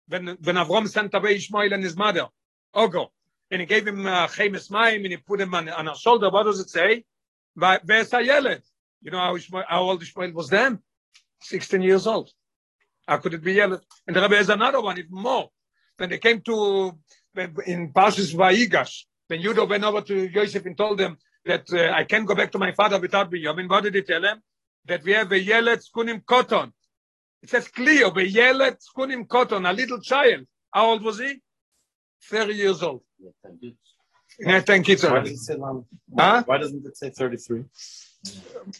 [0.07, 2.27] when, when Avram sent away Ishmael and his mother,
[2.75, 3.07] Ogo,
[3.49, 6.29] and he gave him uh, Chemes Mayim, and he put him on, on her shoulder.
[6.29, 7.03] What does it say?
[7.57, 8.61] Vesayeled.
[9.01, 10.79] You know how, how old Ishmael was then?
[11.41, 12.29] 16 years old.
[13.07, 13.81] How could it be Yelet?
[14.07, 15.49] And the Rebbe has another one, even more.
[15.97, 16.97] when they came to
[17.65, 22.03] in Parshas Vayigash, when Judah went over to Joseph and told them that uh, I
[22.03, 24.41] can't go back to my father without Binyamin, I mean, what did he tell him?
[24.85, 26.71] That we have a Yelet Skunim Koton.
[27.41, 30.45] It says clear, a Yelet Skunim Koton, a little child.
[30.73, 31.41] How old was he?
[32.23, 33.03] 30 years old.
[34.39, 35.21] Yeah, thank you, Why, sir.
[35.21, 35.85] does it say, um,
[36.17, 36.43] Huh?
[36.45, 37.63] why doesn't it say 33?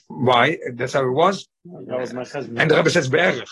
[0.08, 0.58] Why?
[0.74, 1.48] That's how it was.
[1.66, 2.60] That was my husband.
[2.62, 3.48] And the Rebbe says Be'erich.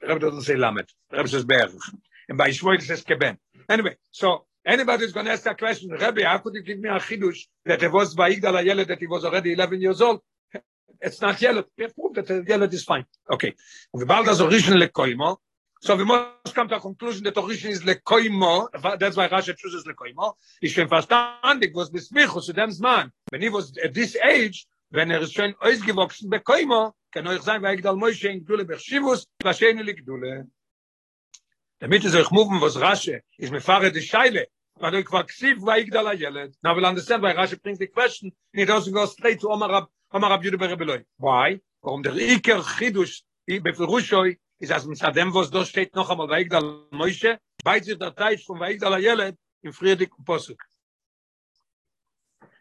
[0.00, 0.88] The Rebbe doesn't say Lamed.
[1.10, 1.80] The Rebbe says Be'erich.
[2.28, 3.36] And by Shmuel it says Keben.
[3.68, 6.88] Anyway, so anybody who's going to ask that question, Rebbe, how could you give me
[6.88, 10.20] a chidush that it was Vayigdal Ayeled that he was already 11 years old?
[11.00, 11.64] It's not Yeled.
[11.76, 13.04] We have proved that the Yeled is fine.
[13.30, 13.54] Okay.
[13.92, 15.36] And the Baldas origin lekoimo.
[15.84, 18.68] So we must come to a conclusion that origin is lekoimo.
[19.00, 20.34] That's why Rashi chooses lekoimo.
[20.60, 23.10] Ich bin verstandig, was besmichus zu dem Zman.
[23.30, 27.62] When he was at this age, wenn er ist schon ausgewachsen bekoimo, kann euch sein,
[27.62, 30.46] Vayigdal Moshe in Gdule Bechshivus, Vasheni Likdule.
[31.80, 34.46] damit es euch moven was rasche is me fahre de scheile
[34.78, 38.62] weil ich war ksiv vaigdal ayeled now we'll understand why rasche brings the question and
[38.62, 43.24] it doesn't go straight to omar rab omar rab berebeloy why warum der iker chidush
[43.50, 43.58] i
[44.62, 48.40] is as mit dem was do steht noch einmal vaigdal moische weit sich der zeit
[48.40, 49.72] von vaigdal ayeled in
[50.24, 50.60] posuk.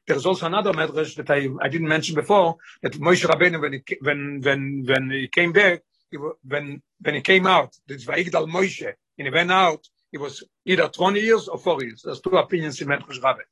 [0.08, 3.98] There's also another medrash that I, I didn't mention before that Moshe Rabbeinu when he,
[4.02, 8.94] when when when he came back he, when when he came out this Vaigdal Moshe
[9.18, 12.02] and he went out he was either 20 years or 4 years.
[12.04, 13.44] There's two opinions in Medrash Rabbe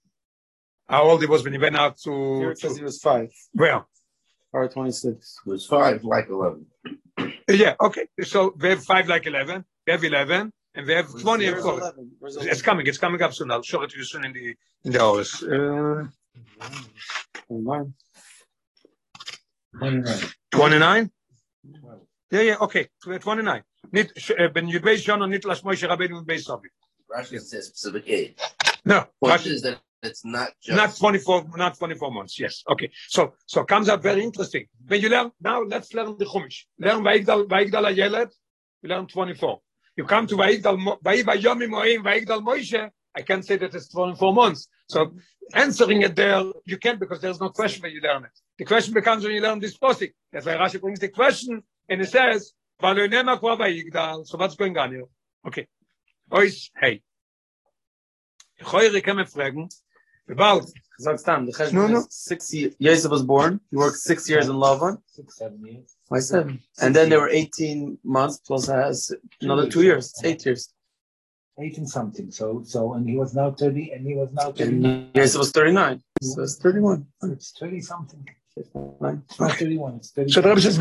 [0.90, 3.32] how old he was when he went out Here to, it to he was five,
[4.52, 5.40] where 26.
[5.46, 6.66] It was five, like eleven.
[7.50, 11.46] yeah okay so we have 5 like 11 we have 11 and we have 20
[11.46, 12.50] and Where's 4 11?
[12.52, 14.92] It's coming it's coming up soon I'll show it to you soon in the in
[14.94, 16.06] the hours uh,
[17.50, 17.94] Nine.
[19.80, 20.18] 29.
[20.52, 21.12] 29?
[22.32, 22.88] Yeah, yeah, okay.
[23.04, 23.64] 29.
[23.92, 26.70] Nit, uh, ben Yudbei Shana, nit Lash Moshe Rabbeinu Beis Savi.
[27.12, 28.36] Rashi says specific age.
[28.86, 32.40] No, Rashi- is that it's not just not 24, not 24 months.
[32.40, 32.64] Yes.
[32.70, 32.92] Okay.
[33.08, 34.66] So, so comes out very interesting.
[34.88, 36.64] When you learn, now let's learn the Chumash.
[36.80, 38.32] Learn Vaikdal, Vaikdal Ayelet,
[38.82, 39.60] you learn 24.
[39.98, 44.68] You come to Vai Vayomi Moim, Vaikdal Moshe, I can't say that it's 24 months.
[44.88, 45.14] So
[45.54, 48.32] answering it there, you can't because there's no question when you learn it.
[48.58, 50.12] The question becomes when you learn this posting.
[50.32, 54.78] That's why Rashi brings the question and it says, "Valonema kwa Vaikdal." So what's going
[54.78, 55.06] on here?
[55.46, 55.68] Okay.
[56.32, 57.02] Ois, hey.
[58.62, 59.70] Ich höre, kann man fragen,
[60.30, 60.66] about.
[61.74, 62.06] No, no.
[62.10, 62.76] Six years.
[62.80, 63.62] Yosef was born.
[63.72, 64.98] He worked six years in Lavan.
[65.08, 65.96] Six, seven years.
[66.10, 66.62] Why seven?
[66.82, 69.12] And then there were 18 months plus has
[69.42, 70.14] another two years.
[70.24, 70.74] Eight years.
[71.62, 72.32] Eight and something.
[72.32, 75.12] So, so, and he was now 30, and he was now 39.
[75.14, 76.02] Yes, it was 39.
[76.22, 77.06] So it's 31.
[77.24, 78.30] It's 30 something.
[78.56, 80.32] It's not 31, it's 30.
[80.32, 80.78] So the Rebbe says,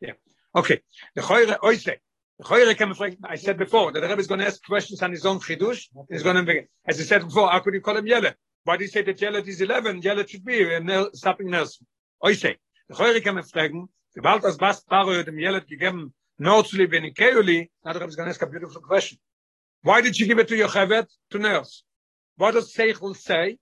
[0.00, 0.12] Yeah.
[0.54, 0.80] Okay.
[1.14, 1.98] The Choyre Oisek.
[2.42, 5.86] I said before, that the Rebbe is going to ask questions on his own chidush.
[6.10, 6.66] He's going to begin.
[6.84, 8.34] As I said before, how could you call him Yelet?
[8.64, 10.02] Why do you say that Yelet is 11?
[10.02, 11.80] Yelet should be ner- stopping nurse.
[12.24, 12.56] Oise.
[12.88, 13.74] The Choyre can reflect,
[14.14, 18.10] sobald das Bas Paro dem Yelet gegeben, nur zu lieben in Keuli, now the Rebbe
[18.10, 19.18] is going to ask a beautiful question.
[19.82, 21.06] Why did she give it to Yocheved?
[21.30, 21.84] To nurse.
[22.36, 23.58] What does Seichel say?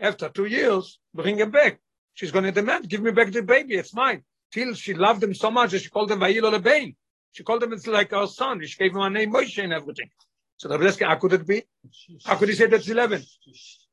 [0.00, 1.78] After two years, bring him back.
[2.14, 4.24] She's going to demand, give me back the baby, it's mine.
[4.50, 6.96] Till she loved him so much that she called him Vayil Olebein.
[7.32, 8.64] She called him, it's like our son.
[8.64, 10.10] She gave him a name Moshe and everything.
[10.58, 11.64] So the Rebbe how could it be?
[12.24, 13.22] How could he say that's 11?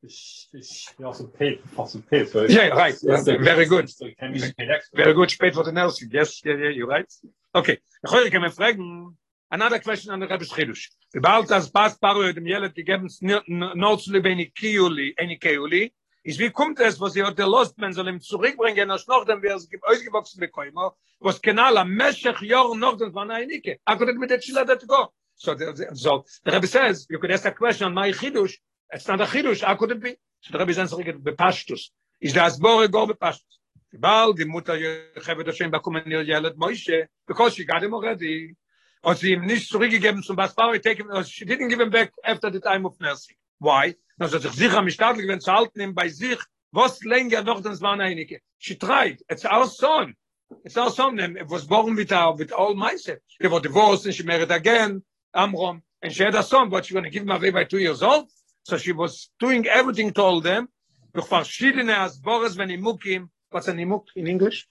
[0.02, 2.50] He also paid, also paid for it.
[2.52, 2.96] Yeah, right.
[3.02, 3.90] Very good.
[3.90, 4.54] So he can paid.
[4.94, 6.10] Very good, spät for the nursing.
[6.12, 7.12] Yes, yeah, yeah, you're right.
[7.54, 7.78] Okay.
[8.06, 9.16] Heute kann man fragen,
[9.50, 10.90] another question on the Rebbe's Chidush.
[11.12, 16.38] Sobald das Bas Paro dem Jelet gegeben, nur zu leben in Kiuli, in Kiuli, ist
[16.38, 19.56] wie kommt es, was ihr der Lost, man soll ihm zurückbringen, als noch dem, wer
[19.56, 20.74] es gibt, ausgewachsen bekommen,
[21.18, 23.78] was kenal am Meshech Yor noch dem von Einike.
[23.88, 25.12] I couldn't mit der Chila that go.
[25.36, 28.58] So, the, so the Rebbe says, you could ask a question on my Chidush,
[28.92, 30.16] it's not a Chidush, how could be?
[30.40, 31.90] So the Rebbe is answering it bepashtus.
[32.20, 33.58] Is the Asbore go bepashtus.
[33.92, 38.54] Bald die Mutter Yocheved Hashem bekommen ihr Jelet Moshe, because she got him already.
[39.02, 42.52] Und sie ihm nicht zurückgegeben zum Basbau, take him, she didn't give him back after
[42.52, 43.36] the time of nursing.
[43.58, 43.96] Why?
[44.20, 46.38] Na, so sich sicher am Stadl gewinnt zu halten ihm bei sich,
[46.72, 48.40] was länger noch das waren einige.
[48.58, 49.24] She tried.
[49.30, 50.14] It's our son.
[50.62, 51.18] It's our son.
[51.18, 53.18] It was born with our, with all myself.
[53.40, 55.02] They were divorced and she married again,
[55.34, 57.78] Amram, and she had a son, but she going to give him away by two
[57.78, 58.28] years old.
[58.64, 60.68] So she was doing everything to all them.
[61.14, 64.68] Durch verschiedene Asbores, wenn Imukim, what's an Imuk in English?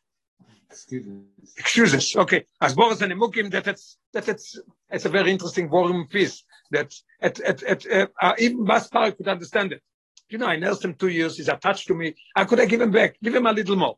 [1.57, 2.15] Excuses.
[2.15, 4.59] Okay, as Boris and Mukim, that it's that it's
[4.91, 6.43] it's a very interesting warm piece.
[6.71, 9.81] That at at at uh, uh, even Baspar could understand it.
[10.29, 11.37] You know, I nursed him two years.
[11.37, 12.15] He's attached to me.
[12.35, 13.97] I could have given back, give him a little more.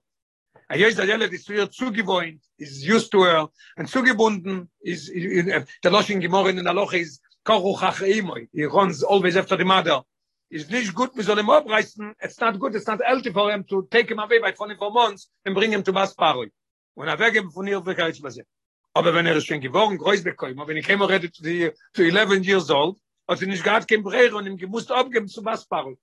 [0.70, 6.22] I that Yelet is früher zugewohnt, is used to her, and zugebunden is the Loshing
[6.22, 8.48] Gemorren in the Loch is Koruch Acheimoy.
[8.54, 10.02] He runs always after the mother.
[10.50, 12.14] Is nicht gut, wir sollen ihm abreißen.
[12.22, 15.30] It's not good, it's not healthy for him to take him away by 24 months
[15.46, 16.50] and bring him to Basparoi.
[16.96, 18.46] Und er weggeben von ihr, ist was er.
[18.94, 22.44] Aber wenn er schon geworden, groß bekommen, wenn ich came already to, the, to 11
[22.46, 23.00] years old,
[23.36, 25.98] sie nicht gehabt, kein Brehre und ihm gemusst abgeben zu Basparoi.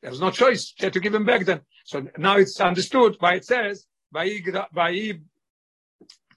[0.00, 0.72] There's no choice.
[0.76, 1.60] She had to give him back then.
[1.84, 5.22] So now it's understood why it says, Vayigda- Vayi-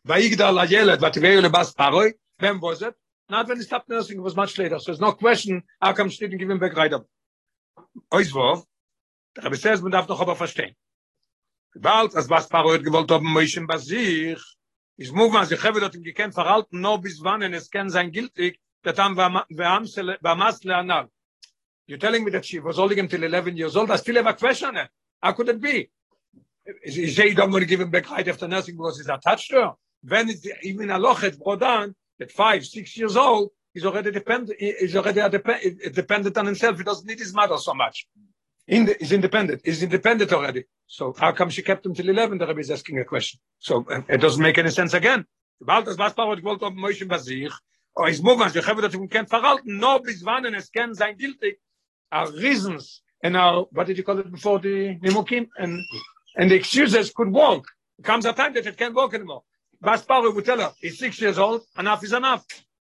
[0.05, 2.13] Vayigdal Ayelet, Vativeu lebas Paroi.
[2.39, 2.95] When was it?
[3.29, 4.79] Not when he stopped nursing, it was much later.
[4.79, 7.05] So there's no question, how come she didn't give him back right up?
[8.11, 8.65] Oizvov,
[9.37, 10.75] der Rebbe says, man darf noch aber verstehen.
[11.75, 14.41] Bald, als was Paroi hat gewollt, ob Moishen bei sich,
[15.01, 18.59] ist Mugman, sich habe dort ihm gekannt, verhalten, nur bis wann, es kann sein giltig,
[18.83, 21.09] that am Vamasle Anal.
[21.87, 23.91] You're telling me that she was holding him till 11 years old.
[23.91, 24.77] I still have a question.
[25.21, 25.89] How could it be?
[26.83, 29.09] Is you say you don't want to give him back right after nursing because he's
[29.09, 29.71] attached to her?
[30.03, 34.57] When it's even a lochet on at five, six years old, he's already dependent.
[34.59, 36.77] He's already a dep- dependent on himself.
[36.77, 38.07] He doesn't need his mother so much.
[38.67, 39.61] In the, he's independent.
[39.63, 40.65] He's independent already.
[40.87, 42.37] So how come she kept him till 11?
[42.37, 43.39] The Rebbe is asking a question.
[43.59, 45.25] So uh, it doesn't make any sense again.
[45.59, 47.51] Bald das was Parot gewollt ob Moshe bei sich.
[47.95, 51.17] Oh, is movement, wir haben das im Kern verhalten, no bis wann es kann sein
[51.17, 51.59] gültig.
[52.11, 55.47] Our reasons and our, what did you call it before the Nimukim?
[55.57, 55.81] And,
[56.37, 57.65] and the excuses could work.
[58.01, 59.43] Comes a time that it can't work anymore.
[59.79, 62.45] Bas Parot would tell her, he's six years old, enough is enough.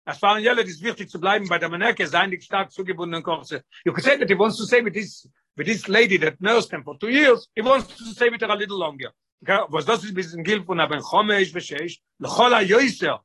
[0.06, 3.22] As far as Yelet is wichtig zu bleiben bei der Maneke, sein die stark zugebundenen
[3.22, 3.62] Kurse.
[3.84, 5.28] You could say that he wants to stay with this,
[5.58, 8.46] with this lady that nursed him for two years, he wants to stay with her
[8.46, 9.10] a little longer.
[9.42, 9.60] Okay?
[9.70, 13.18] Was das ist ein bisschen gilt von Aben Chomesh lechol ha-yoiser,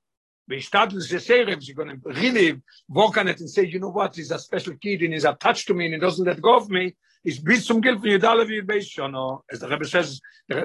[0.47, 3.79] we start to say if you're going to really work on it and say you
[3.79, 6.41] know what he's a special kid and he's attached to me and he doesn't let
[6.41, 9.15] go of me is bis zum geld von judale wie bei schon
[9.51, 10.19] as the rabbi says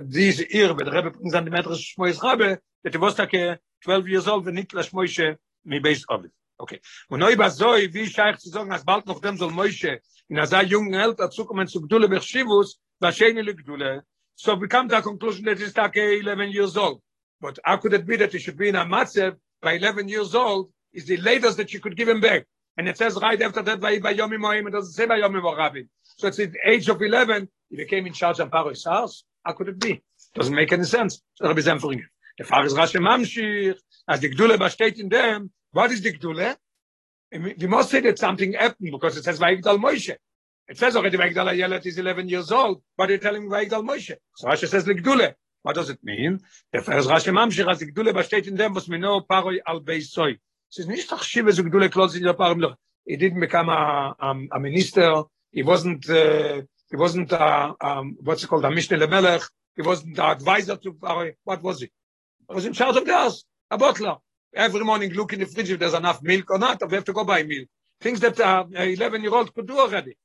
[0.09, 3.61] diese ir with the rabbi brings on the meter shmois rabbi that he was like
[3.85, 5.37] 12 years old when niklas moishe
[6.09, 6.80] of it okay.
[7.08, 10.38] Und neu was soll wie scheich zu sagen as bald noch dem soll moishe in
[10.38, 14.02] azay jungen alter zu kommen zu gdule bechshivus va sheine le gdule.
[14.34, 17.00] So we come to a conclusion that is like 11 years old.
[17.40, 20.34] But how could it be that he should be in a matzev by 11 years
[20.34, 22.46] old is the latest that you could give him back?
[22.76, 25.82] And it says right after that by yomi moim it doesn't say by yomi rabbi
[26.16, 29.24] so it's at the age of 11 he became in charge of Paro's house.
[29.44, 30.02] How could it be?
[30.34, 31.20] Doesn't make any sense.
[31.34, 32.02] So rabbi zemfering
[32.38, 33.76] the father rashi mamshir.
[34.08, 36.57] As the gdule ba steht in dem what is the gdule?
[37.33, 40.16] We must say that something happened because it says vayigdal moshe.
[40.68, 42.83] It says already vayigdal yelet is 11 years old.
[42.96, 44.16] But they're telling vayigdal moshe.
[44.37, 45.35] So rashi says the gdule.
[45.62, 46.40] What does it mean?
[46.72, 49.59] Der fers rashi mamshir as the gdule ba steht in dem was me no Paroi
[49.66, 50.38] al beisoy
[50.70, 52.74] es ist nicht tachshiv as gdule close in der parim
[53.07, 55.22] he didn't become a, a, a minister.
[55.50, 58.66] He wasn't uh, he wasn't uh, um, what's it called?
[58.66, 59.48] A mishnah lemelech.
[59.76, 61.90] He wasn't the advisor to Paroi what was he?
[62.48, 64.16] He was in charge of the house a butler
[64.54, 67.04] every morning look in the fridge if there's enough milk or not, or we have
[67.04, 67.68] to go buy milk.
[68.00, 70.16] Things that uh, 11 year old could do already.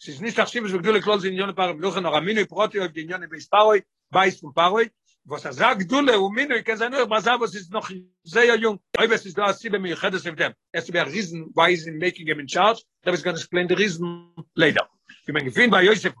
[0.00, 2.78] Es ist nicht achschiv, es wird gdule klol in Jone Paroi Mluchen, or Aminu Proti,
[2.78, 4.90] or Ginyone Beis Paroi, Beis von Paroi,
[5.24, 7.90] was er sagt, Gdule, und Minu, kann sagen, nur, was er, was ist noch
[8.22, 10.54] sehr jung, oi, was ist da, Sibbe, mir chedes mit dem.
[10.72, 13.68] Er ist a reason why he's making him in charge, that is going to explain
[13.68, 14.88] the reason later.
[15.26, 16.14] Ich bin gefühlt bei Yosef,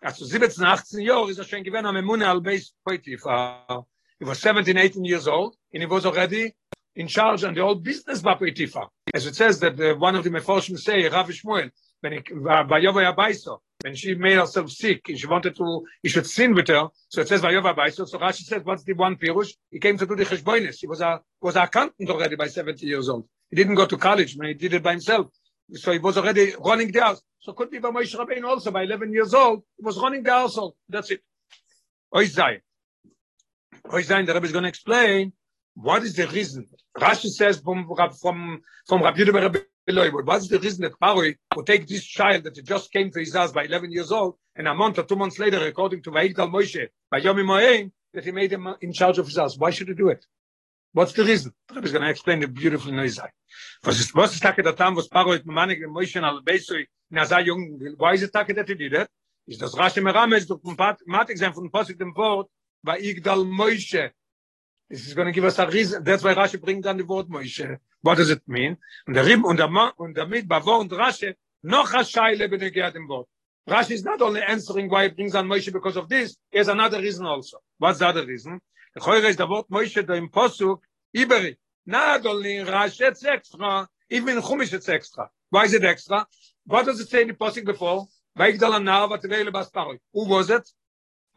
[0.00, 3.24] also 17, 18 Jahre ist er schon gewähnt, am Emune al Beis Poitif,
[4.18, 6.54] he was 17, 18 years old, and he was already
[6.96, 8.88] in charge on the whole business Bapetifa.
[9.12, 13.58] As it says that uh, one of the Meforshim say, Rav Shmuel, when he, Abaiso,
[13.80, 17.20] when she made herself sick, and she wanted to, he should sin with her, so
[17.20, 19.52] it says Vayova Abaiso, so Rashi says, what's the one Pirush?
[19.70, 20.76] He came to do the Cheshboines.
[20.80, 23.26] He was a, was a accountant already by 70 years old.
[23.50, 25.26] He didn't go to college, but he did it by himself.
[25.72, 27.22] So he was already running the house.
[27.40, 30.30] So could be by Moshe Rabbeinu also, by 11 years old, he was running the
[30.30, 30.74] household.
[30.88, 31.20] That's it.
[32.12, 32.60] Oizai.
[33.88, 35.32] Oizai, the Rebbe is going to explain
[35.74, 36.66] what is the reason.
[36.96, 37.88] Rashi says from,
[38.20, 41.86] from, from Rabbi Yehuda Rabbi Eloi, but what is the reason that Paroi would take
[41.86, 44.98] this child that just came to his house by 11 years old, and a month
[44.98, 48.68] or two months later, according to Vayikdal Moshe, by Yomi Moein, that he made him
[48.80, 49.58] in charge of his house.
[49.58, 50.24] Why should he do it?
[50.92, 51.52] What's the reason?
[51.68, 53.28] The Rebbe is going to explain it beautifully in Oizai.
[53.84, 56.86] Was ist, was ist Tage der Tam, was Paroi mit Manik und Moshe al Beisoi
[57.10, 59.08] in Azai Jung, why is it Tage that he did it?
[59.46, 60.62] Ist das Rashi Merames, durch
[61.06, 62.48] Matik sein von Posik dem Wort,
[62.84, 64.10] bei Igdal Moshe.
[64.90, 66.04] This is going to give us a reason.
[66.04, 67.78] That's why Rashi brings down the word Moshe.
[68.02, 68.76] What does it mean?
[69.08, 72.92] Und der Rim und der Ma und damit bei Wort Rashi noch a Shaile benegea
[72.92, 73.26] dem Wort.
[73.66, 77.00] Rashi is not only answering why he brings on Moshe because of this, he another
[77.00, 77.58] reason also.
[77.78, 78.60] What's the other reason?
[78.94, 80.80] The Choyre is the word Moshe da im Posuk,
[81.16, 81.56] Iberi.
[81.86, 85.30] Not only in Rashi, it's extra, even in Chumash it's extra.
[85.48, 86.26] Why is it extra?
[86.66, 88.06] What does it say in the Posuk before?
[88.38, 89.98] Vayigdal anav atvele basparoi.
[90.12, 90.68] Who was it?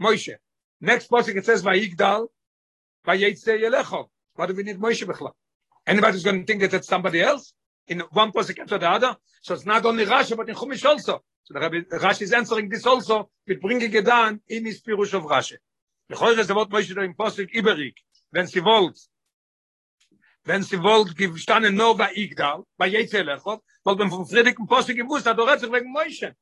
[0.02, 0.36] Moshe.
[0.80, 2.28] Next posik it says Vayigdal
[3.06, 4.08] Vayetze Yelecho.
[4.36, 5.32] What do we need Moshe Bechla?
[5.86, 7.54] Anybody's going to think that it's somebody else
[7.88, 9.16] in one posik after the other.
[9.42, 11.24] So it's not only Rashi but in Chumash also.
[11.44, 15.14] So the Rabbi, Rashi is answering this also with bringing it down in his Pirush
[15.14, 15.58] of Rashi.
[16.10, 17.96] Is the word Moshe in posik Iberik.
[18.32, 19.00] Wenn sie wollt,
[20.44, 24.68] wenn sie wollt, gestanden nur bei Igdal, bei Yetze Yelecho, weil wenn vom Friedrich im
[24.68, 26.36] posik gewusst hat, sich wegen Moshe.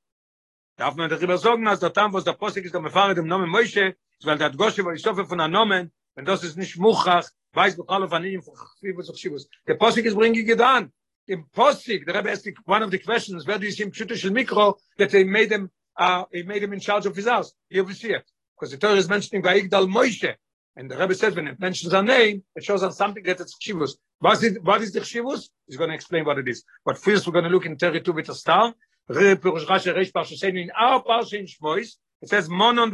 [0.77, 3.49] Darf man darüber sagen, als der Tam, was der Posik ist, der Mefared im Namen
[3.49, 7.77] Moshe, weil der Gosche war ich von der Nomen, wenn das ist nicht Muchach, weiß
[7.77, 9.47] doch alle von ihm, was auch Schibus.
[9.67, 10.91] Der Posik ist bringe gedan.
[11.27, 14.77] Im Posik, der Rebbe asked one of the questions, where do you see Pshutish Mikro,
[14.97, 17.53] that they made him, uh, he made him in charge of his house.
[17.67, 18.23] Here we see it.
[18.55, 20.35] Because the Torah is mentioning Vayigdal Moshe.
[20.77, 23.57] And the Rebbe says when it mentions a name, it shows us something that it's
[23.57, 23.93] Chivus.
[24.19, 25.49] What is, what is the Chivus?
[25.67, 26.63] He's going to explain what it is.
[26.85, 28.73] But first we're going to look in 32 with a star.
[29.09, 32.91] Pirush Rashi Reish Parsha saying in our Parsha in Shmois, it says Monon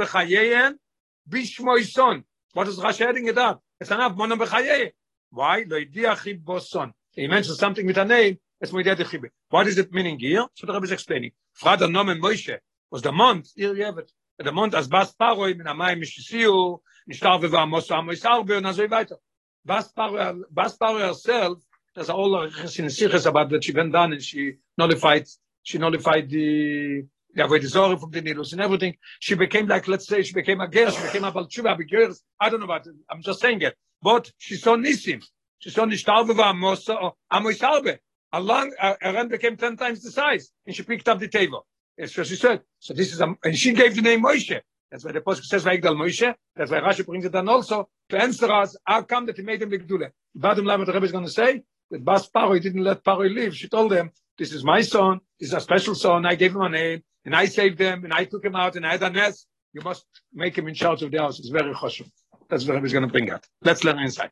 [1.29, 2.23] Bechayeyen Bishmoison.
[2.53, 3.61] What is Rashi adding it up?
[3.79, 4.91] It's enough Monon Bechayeyen.
[5.31, 5.65] Why?
[5.67, 6.93] Lo Idia Chib Boson.
[7.11, 8.37] He mentions something with a name.
[8.59, 9.29] It's Moidia Chib.
[9.49, 10.45] What is it meaning here?
[10.55, 11.31] So the Rebbe is explaining.
[11.59, 12.57] Frada Nomen Moshe
[12.89, 13.49] was the month.
[13.55, 14.11] Here you have it.
[14.37, 19.17] The month as Bas Paroi min Amayim Mishisiu Nishtar Veva Amos Arbe and Azoi Weiter.
[19.63, 21.59] Bas Paroi, Bas Paroi herself,
[21.93, 25.27] there's all a Sichas about that she went down and she nullified
[25.63, 28.95] she nullified the the avoid Zorah from the Nilus and everything.
[29.19, 32.13] She became like, let's say, she became a girl, she became a Balchuba, a girl.
[32.39, 32.95] I don't know about it.
[33.09, 33.75] I'm just saying it.
[34.01, 35.23] But she saw Nisim.
[35.59, 37.99] She saw Nishtarve Amosa or Amois Arbe.
[38.33, 41.65] Along, uh, Aaron became 10 times the size and she picked up the table.
[41.97, 42.61] That's what she said.
[42.79, 44.59] So this is, a, and she gave the name Moshe.
[44.89, 46.33] That's why the Pasuk says Vaigdal Moshe.
[46.55, 49.59] That's why Rashi brings it down also to answer us how come that he made
[49.59, 50.09] them Ligdule.
[50.33, 51.61] Bottom line, what the Rebbe is going to say,
[51.91, 53.55] that Bas Paroi didn't let Paroi live.
[53.55, 54.11] She told them,
[54.41, 57.35] this is my son, this is a special son, I gave him a name, and
[57.35, 59.45] I saved him and I took him out, and I had a nest.
[59.71, 61.37] You must make him in charge of the house.
[61.37, 62.09] It's very choshev.
[62.49, 63.45] That's what Rebbe is going to bring out.
[63.61, 64.31] Let's learn inside.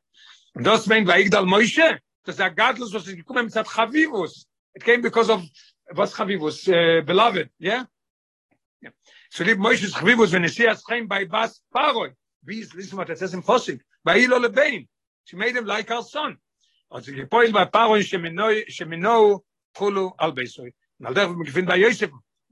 [0.55, 3.07] Und das meint Vaigdal Moshe, dass der Gadlus, was.
[4.75, 5.43] It came because of
[5.93, 7.83] was Chavivus, uh, beloved, yeah?
[9.29, 12.13] So lieb Moshe Chavivus, when he see us by Bas Paroi,
[12.47, 14.87] ist, listen what it says in Fossig, by Ilo Lebein,
[15.25, 16.37] she made him like her son.
[16.89, 19.43] Also gepoil bei Paroi, shemino,
[19.79, 20.73] kulu al Beisoi.
[20.99, 22.11] Und all der, wir finden bei Yosef,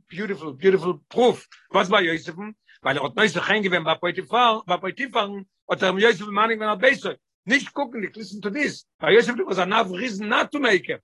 [0.10, 1.48] beautiful, beautiful proof.
[1.70, 2.36] Was bei Yosef?
[2.82, 5.30] Weil er hat Neuse reingewehen bei Poitifar, bei Poitifar,
[5.70, 7.16] hat er Yosef Manning, wenn er Beisoi.
[7.46, 8.86] Nicht gucken, listen to this.
[9.00, 11.00] Bei Yosef was a nav reason not to make him.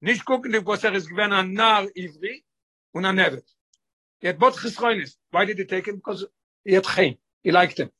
[0.00, 2.44] nicht gucken, die was er ist gewesen an Nar Ivri
[2.92, 3.46] und an Nevet.
[4.20, 5.16] He had both Chisroinis.
[5.30, 5.96] Why did he take him?
[5.96, 6.26] Because
[6.64, 7.18] he had Chaim.
[7.42, 7.90] He liked him.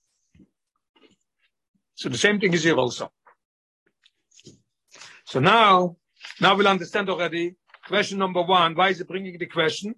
[1.95, 3.13] So the same thing is here also.
[5.25, 5.97] So now,
[6.41, 7.57] now we'll understand already
[7.87, 8.75] question number one.
[8.75, 9.95] Why is he bringing the question?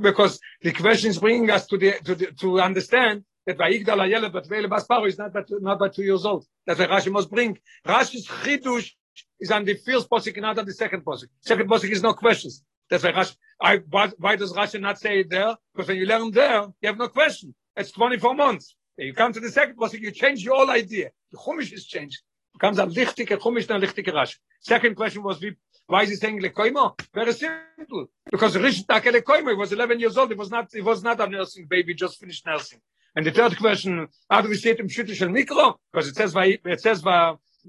[0.00, 4.00] Because the question is bringing us to the to the, to understand that by Igdal
[4.04, 6.46] Ayele but Basparo is not but not by two years old.
[6.66, 7.58] That's why Rashi must bring.
[7.86, 8.90] Rashi's chidush
[9.38, 11.28] is on the first posik, not on the second posik.
[11.40, 12.64] Second posik is no questions.
[12.90, 13.36] That's why Rashi.
[13.60, 13.76] I,
[14.18, 15.54] why, does Rashi not say it there?
[15.74, 17.54] Because when you learn there, you have no question.
[17.76, 18.74] It's 24 months.
[18.96, 21.10] You come to the second posik, you change your whole idea.
[21.32, 22.20] The chumash is changed.
[22.54, 24.36] It becomes a lichtike chumash and a lichtike Rashi.
[24.60, 25.38] Second question was,
[25.86, 26.98] why is he saying lekoimo?
[27.14, 28.06] Very simple.
[28.30, 30.30] Because Rish Take lekoimo, he was 11 years old.
[30.30, 32.80] He was not, he was not a nursing baby, just finished nursing.
[33.16, 35.74] And the third question, how do we see it in Shutish Mikro?
[35.92, 37.02] Because it says, it says,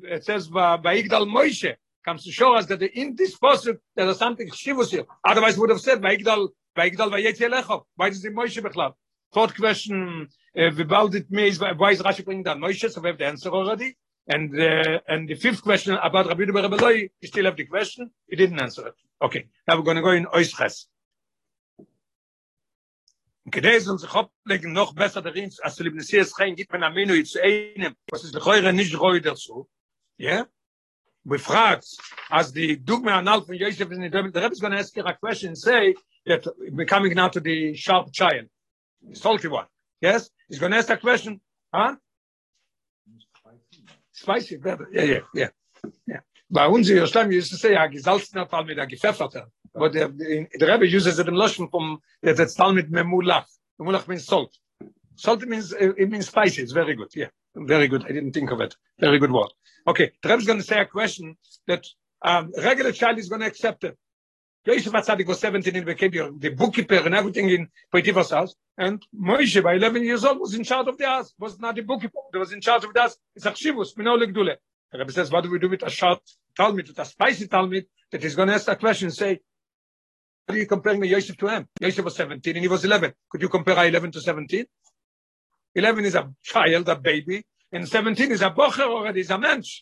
[0.03, 4.49] it says Vaigdal Moshe comes to show us that in this passage there is something
[4.49, 5.05] shivus here.
[5.23, 8.93] Otherwise, would have said Vaigdal Vaigdal Vayetzi Why does the Moshe bechlab?
[9.33, 12.89] Fourth question: uh, About it why is Rashi bringing down Moshe?
[12.89, 13.95] So we have the answer already.
[14.28, 18.10] And uh, and the fifth question about Rabbi Yudah Rebeloi, we still have the question.
[18.28, 18.94] He didn't answer it.
[19.20, 20.86] Okay, now we're going to go in Oisches.
[23.50, 26.84] כדי זה uns ablegen noch besser darin, als du liebnis hier ist rein, gibt man
[26.84, 29.66] am Menü zu einem, was ist lechoire nicht roi dazu,
[30.20, 30.44] Yeah?
[31.24, 31.86] We fragt,
[32.30, 34.94] as the Dugme Anal from Yosef in the Rebbe, the Rebbe is going to ask
[34.94, 35.94] you a question and say
[36.26, 38.46] that we're coming now to the sharp child,
[39.02, 39.64] the salty one.
[40.02, 40.28] Yes?
[40.48, 41.40] He's going to ask a question.
[41.72, 41.96] Huh?
[44.15, 44.87] Spicy, better.
[44.91, 45.49] Yeah, yeah, yeah.
[46.07, 46.19] yeah.
[46.49, 49.45] Bei uns in Jerusalem used to say, a gesalzener Fall mit a gepfefferter.
[49.73, 53.45] But the, the, the Rebbe uses it in Loshon from, that it's Tal mit memulach.
[53.77, 54.57] Memulach means salt.
[55.15, 56.61] Salt means, it means spicy.
[56.61, 57.09] It's very good.
[57.13, 57.27] Yeah.
[57.55, 58.05] Very good.
[58.05, 58.75] I didn't think of it.
[58.99, 59.51] Very good word.
[59.85, 61.35] Okay, the Rebbe is going to say a question
[61.67, 61.85] that
[62.21, 63.97] um, regular child is going to accept it.
[64.65, 64.93] Yosef
[65.27, 68.55] was 17 and became the, bookkeeper and everything in Poitiphas house.
[68.77, 71.33] And Moshe, by 11 years old, was in charge of the house.
[71.39, 72.17] Was not the bookkeeper.
[72.33, 73.15] He was in charge of the house.
[73.35, 74.55] It's Achshivus, Mino Legdule.
[74.91, 76.19] The Rebbe says, what do we do with a short
[76.55, 79.39] Talmud, with a spicy Talmud, that he's going to ask that question say,
[80.47, 81.67] are you comparing Yosef to him?
[81.79, 83.13] Yosef was 17 and he was 11.
[83.29, 84.65] Could you compare 11 to 17?
[85.75, 89.81] 11 is a child, a baby, and 17 is a bocher already, is a mensch.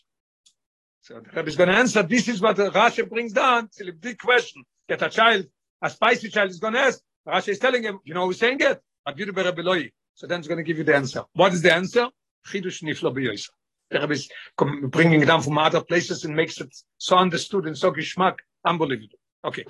[1.02, 3.92] So the Rebbe is going to answer, this is what Rashi brings down, it's a
[3.92, 5.46] big question, that a child,
[5.82, 8.58] a spicy child is going to ask, Rashi is telling him, you know who's saying
[8.60, 8.80] it?
[9.06, 11.24] So then he's going to give you the answer.
[11.34, 12.08] What is the answer?
[12.46, 13.50] Chidush niflo b'yoysa.
[13.90, 17.92] The is bringing it down from other places and makes it so understood and so
[17.92, 19.18] geschmack, unbelievable.
[19.44, 19.64] Okay.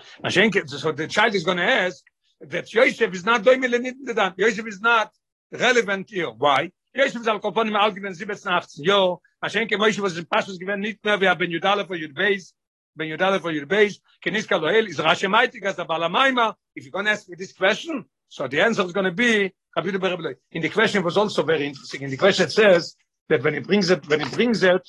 [0.66, 2.02] So the child is going to ask
[2.40, 5.10] that Yosef is not doing the Yosef is not
[5.50, 6.30] relevant here.
[6.30, 6.70] Why?
[6.94, 10.80] Yosef is al kopon im algeven 17 18 jo, schenke Moshe was in Passus gewen
[10.80, 12.54] nicht mehr wer ben Judale for your base,
[12.96, 16.54] ben Judale for your base, kenis kaloel is rashe maitik as balamaima.
[16.74, 19.52] If you're going to ask me this question, so the answer is going to be
[19.76, 20.36] Kapitel Berebele.
[20.52, 22.02] In the question was also very interesting.
[22.02, 22.96] In the question it says
[23.28, 24.88] that when he brings it, when he brings it,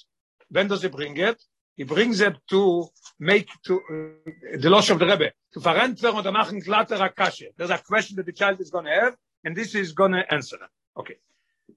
[0.49, 1.41] when does he bring it?
[1.76, 2.88] He brings it to
[3.20, 7.47] make to uh, the loss of the Rebbe to verantworten oder machen glattere Kasche.
[7.58, 10.34] There's a question that the child is going to have, and this is going to
[10.34, 10.58] answer.
[10.97, 11.16] Okay.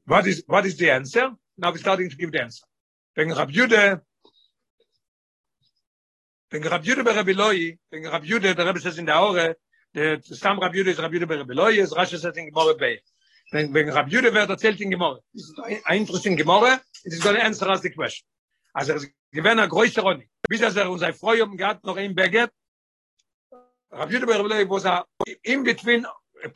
[0.04, 1.30] What is what is the answer?
[1.56, 2.64] Now we're starting to give the answer.
[3.14, 4.00] When Rab Yude,
[6.50, 9.54] when Rab Yude be Rabbi Loi, when Rab Yude, the Rebbe says in the Aure,
[9.92, 12.74] the Stam Rab Yude is Rab Yude be Rabbi Loi, is Rashi says in Gemara
[12.74, 13.00] Bey.
[13.50, 15.54] When, when Rab Yude wird erzählt in Gemara, this is
[15.88, 18.26] an interesting Gemara, it is going to answer us the question.
[18.74, 20.28] Also er ist gewähne a größer Roni.
[20.48, 22.50] Bis er uns ein Freu um gehabt, noch ein Beget,
[23.92, 25.04] Rab Yude be Rabbi Loi was a,
[25.44, 26.06] in between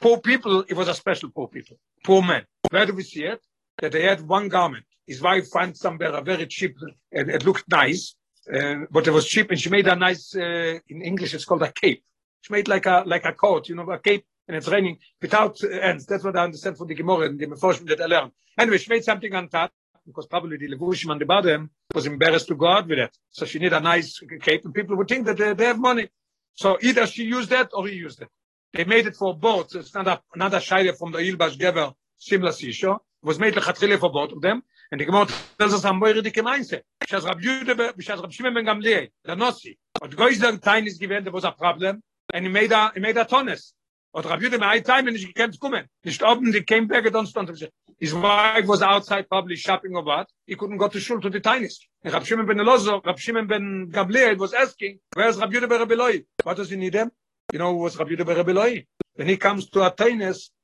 [0.00, 2.44] poor people, it was a special poor people, poor men.
[2.70, 3.42] Where do we see it?
[3.78, 4.84] That they had one garment.
[5.06, 6.76] His wife found somewhere a very cheap,
[7.10, 8.14] and it looked nice,
[8.52, 11.62] uh, but it was cheap, and she made a nice, uh, in English it's called
[11.62, 12.02] a cape.
[12.40, 15.62] She made like a like a coat, you know, a cape and it's raining without
[15.64, 16.06] ends.
[16.06, 18.32] That's what I understand from the Gemara and the Meforshim that I learned.
[18.58, 19.72] Anyway, she made something on top
[20.06, 23.16] because probably the Levushim on the bottom was embarrassed to go out with it.
[23.30, 26.08] So she need a nice cape and people would think that they, they have money.
[26.54, 28.28] So either she used that or he used it.
[28.72, 29.70] They made it for both.
[29.70, 32.96] So it's not a, not a shaila from the Ilbash Geber Simla Sisho.
[32.96, 34.62] It was made lechatchile for both of them.
[34.92, 38.20] in de gemot das es am boyre dik meinse ich has rab jude ich has
[38.20, 42.02] rab shimmen gam le da nosi und goiz der tain is gewende was a problem?
[42.30, 43.72] Eine meda in meda tonnes
[44.12, 47.26] und rab jude mei tain wenn ich gekent kommen nicht oben die came back don't
[47.26, 47.70] stand ich
[48.00, 50.28] is why was outside public shopping or what.
[50.46, 53.18] I couldn't go to shul to the tain is ich hab shimmen ben lozo rab
[53.18, 56.92] shimmen ben gable was asking where's is rab jude ber beloy what does he need
[56.92, 57.10] them
[57.50, 58.84] you know was rab jude ber beloy
[59.14, 60.20] when he comes to a tain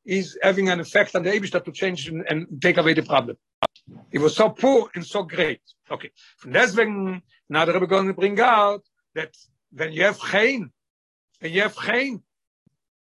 [0.08, 3.36] is having an effect on the abish to change and take away the problem.
[4.10, 5.60] He was so poor and so great.
[5.90, 6.10] Okay.
[6.42, 8.82] Von deswegen, now the Rebbe going to bring out
[9.14, 9.34] that
[9.70, 10.70] when you have chain,
[11.40, 12.22] when you have chain,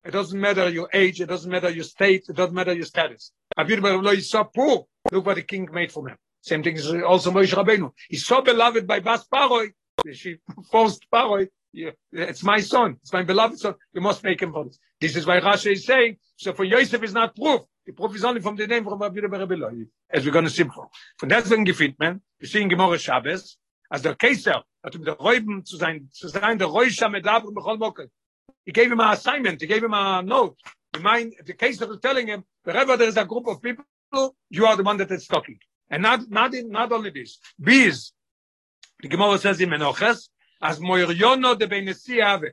[0.04, 3.32] it doesn't matter your age, it doesn't matter your state, it doesn't matter your status.
[3.58, 4.88] Rabbi Yehuda is so poor.
[5.12, 6.18] Look what the king made from him.
[6.42, 7.92] Same thing is also Moshe Rabbeinu.
[8.10, 9.72] He's so beloved by Bas Paroi.
[10.12, 10.38] She
[10.72, 11.50] forced Paroi.
[11.74, 12.98] Yeah, it's my son.
[13.02, 13.76] It's my beloved son.
[13.94, 14.80] You must make him for this.
[15.00, 17.62] This is why Rashi is saying, so for Yosef is not proof.
[18.24, 20.90] Only from the name from Rabbi Yehuda Rabbi Loi, as we're going to see before.
[21.20, 23.58] Von deswegen gefindt man, wir sehen Gemorre Shabbos,
[23.90, 27.52] als der Kaiser hat ihm der Räuben zu sein, zu sein der Räuscher mit Labr
[27.52, 28.10] Bechol Mokel.
[28.66, 30.58] He gave him an assignment, he gave him a note.
[30.96, 33.86] He mind, the Kaiser was telling him, wherever there is a group of people,
[34.50, 35.58] you are the one that is talking.
[35.90, 37.40] And not, not, not only this.
[37.60, 38.14] Bees,
[39.00, 40.30] the Gemara says in Menoches,
[40.62, 42.52] as Moiryono de Benesi Ave.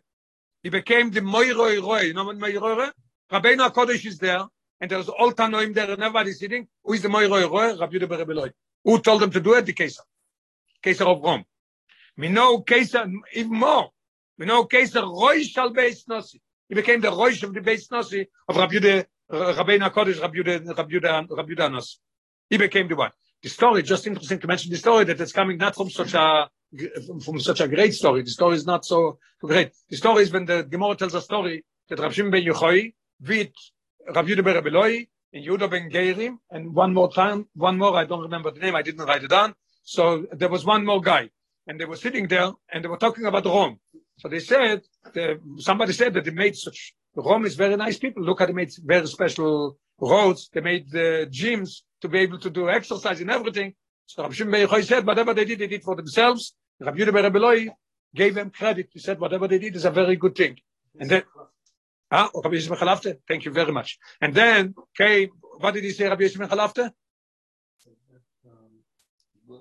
[0.62, 2.00] He became the Moiroi Roy.
[2.00, 2.90] You know what Moiroi?
[3.30, 4.44] Rabbeinu HaKodesh is there,
[4.80, 6.68] and there's all Tanoim there, and everybody sitting.
[6.84, 7.78] Who is the Moiroi Roy?
[7.78, 8.50] Rabbi Yehuda Rebbe Loi.
[8.84, 9.66] Who told them to do it?
[9.66, 10.02] The Kaiser.
[10.82, 11.44] Kaiser of Rome.
[12.16, 13.90] We know Kaiser, even more.
[14.38, 16.40] We know Kaiser Roy shall Beis Nosi.
[16.68, 20.90] He became the Roy of the Beis Nosi of Rabbi Yehuda, uh, Rabbi Yehuda, Rabbi
[20.90, 21.96] Yehuda, Rabbi Nosi.
[22.48, 23.10] He became the one.
[23.42, 26.50] The story, just interesting to mention the story that it's coming not from such a
[27.24, 28.22] from such a great story.
[28.22, 29.72] The story is not so great.
[29.88, 32.92] The story is when the Gemara tells a story that Rav Shimon ben Yochai
[33.26, 33.52] with
[34.14, 37.94] Rav Yehuda ben Rabbi Loi and Yehuda ben Geirim and one more time, one more,
[37.96, 39.54] I don't remember the name, I didn't write it down.
[39.82, 41.30] So there was one more guy
[41.66, 43.78] and they were sitting there and they were talking about Rome.
[44.18, 44.82] So they said,
[45.12, 48.22] the, somebody said that they made such, Rome is very nice people.
[48.22, 50.48] Look how they made very special roads.
[50.52, 53.74] They made the gyms to be able to do exercise and everything.
[54.06, 56.54] So Rabbi Shimon ben said, whatever they did, they did for themselves.
[56.80, 57.74] Rabbi Yehuda ben
[58.14, 58.88] gave them credit.
[58.92, 60.56] He said, whatever they did is a very good thing.
[60.98, 61.22] And then,
[62.10, 63.98] ah, Rabbi Yishmael Chalafte, thank you very much.
[64.20, 66.90] And then came, what did he say, Rabbi Yishmael Chalafte?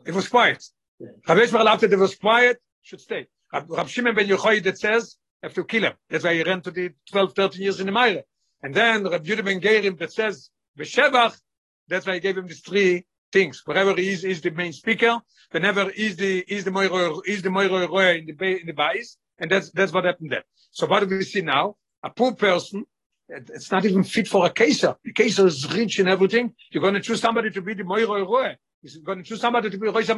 [0.05, 0.63] It was quiet.
[0.99, 3.27] Rabbi Yishmael Chalafte, it was quiet, should stay.
[3.53, 5.93] Rabbi Shimon ben Yochai that says, have to kill him.
[6.09, 8.23] That's why he ran to the 12, 13 years in the Meire.
[8.63, 11.39] And then Rabbi Yehuda ben Gerim that says, B'Shevach,
[11.87, 13.61] that's why I gave him these three things.
[13.65, 15.19] Wherever he is, is the main speaker.
[15.51, 19.49] Whenever is the is the moiro is the moiro in the in the bais, and
[19.49, 20.43] that's that's what happened there.
[20.71, 21.77] So what do we see now?
[22.03, 22.85] A poor person,
[23.27, 24.95] it's not even fit for a kaiser.
[25.03, 26.53] The kaiser is rich in everything.
[26.71, 28.57] You're going to choose somebody to be the moiro roya.
[28.81, 30.09] You're going to choose somebody to be Rosh.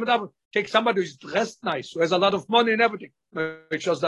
[0.52, 3.10] Take somebody who's dressed nice, who has a lot of money and everything.
[3.32, 4.00] Because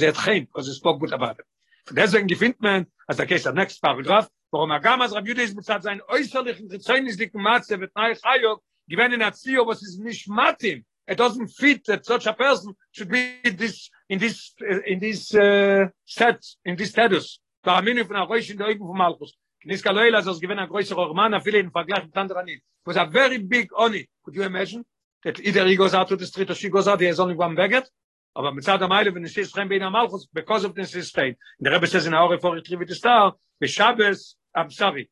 [0.00, 1.46] he had chain, because he spoke good about it.
[1.92, 5.82] Deswegen gefindt man, als der Kaiser, next paragraph, warum er gamas Rabbi Yehuda ist bezahlt
[5.82, 10.84] seinen äußerlichen Rezäunnislichen Matze mit Nei Chayok, gewinnen in Azio, was ist nicht matim.
[11.06, 15.34] It doesn't fit that such a person should be this, in this, uh, in this,
[15.34, 17.40] uh, set, in this status.
[17.64, 19.34] Da aminu von der Reusch in der von Malchus.
[19.62, 22.58] Kniska Loela, als gewinnen ein größerer Roman, viele in Vergleich mit anderen nicht.
[22.58, 24.08] It was a very big oni.
[24.22, 24.84] Could you imagine?
[25.24, 27.34] That either he goes out to the street or she goes out, he has only
[27.34, 27.88] one baguette.
[28.34, 31.36] Aber mit Zad Ameile, wenn es ist, rein der Malchus, because of this state.
[31.60, 33.34] The Rebbe says in our before it retrieved the star,
[33.64, 35.08] Shabbos, I'm sorry.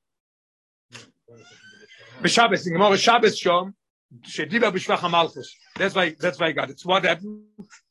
[2.25, 3.73] Shabbos, in Gemara Shabbos Shom,
[4.21, 5.47] Shediba b'shvach hamalchus.
[5.77, 6.81] That's why that's why I got it.
[6.81, 7.45] So what happened?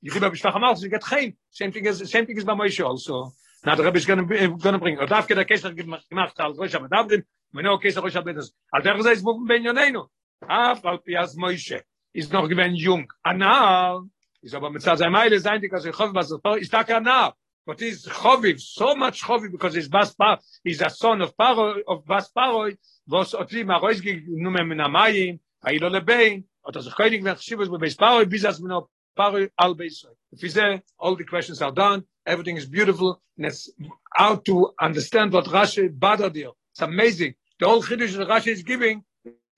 [0.05, 0.83] Yediba b'shvach hamalchus.
[0.83, 1.35] You get chaim.
[1.49, 3.33] Same thing as same thing as by Moshe also.
[3.65, 4.97] Now the Rebbe is going to uh, going to bring.
[4.99, 7.23] Or dafke the kesher gemacht al rosh hamadavdim.
[7.53, 8.51] We know kesher rosh habedas.
[8.73, 10.07] Al derech zeh zbuk ben yonenu.
[10.47, 11.81] Af al pi Moshe.
[12.13, 13.07] Is noch gewen jung.
[13.25, 14.07] Anar.
[14.43, 16.57] Is aber mit zayn meile sein dik as khov bas par.
[16.57, 17.33] Is tak anar.
[17.65, 21.81] But is choviv so much choviv because his bas par is a son of paro
[21.87, 25.39] of bas paroi was otli marois genommen in amayim.
[25.65, 28.81] Hailo Lebein, ot az Koenig ven Chshivos be Beis Paroi, bis as min
[29.15, 33.69] Paroi al If all the questions are done, everything is beautiful, and it's
[34.15, 36.53] how to understand what Rashi bothered you.
[36.71, 37.35] It's amazing.
[37.59, 39.03] The whole Chiddush that Rashi is giving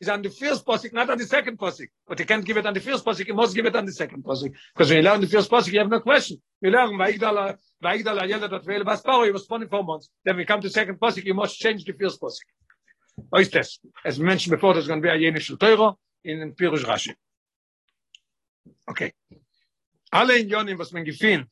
[0.02, 1.88] is on the first posik, not on the second posik.
[2.08, 3.94] But you can't give it on the first posik, you must give it on the
[3.94, 4.54] second posik.
[4.74, 6.42] Because when you learn the first posik, you have no question.
[6.62, 10.10] You learn, Vaigdala, Yelda, dot Vele, Basparo, you was 24 months.
[10.26, 12.48] Then we come to second posik, you must change the first posik.
[13.32, 17.16] Hoyts, as mentioned before, there's going to be a של Teuro in dem Pirush Rashi.
[18.90, 19.14] Okay.
[20.12, 21.48] Alle in Jonen was man gefind.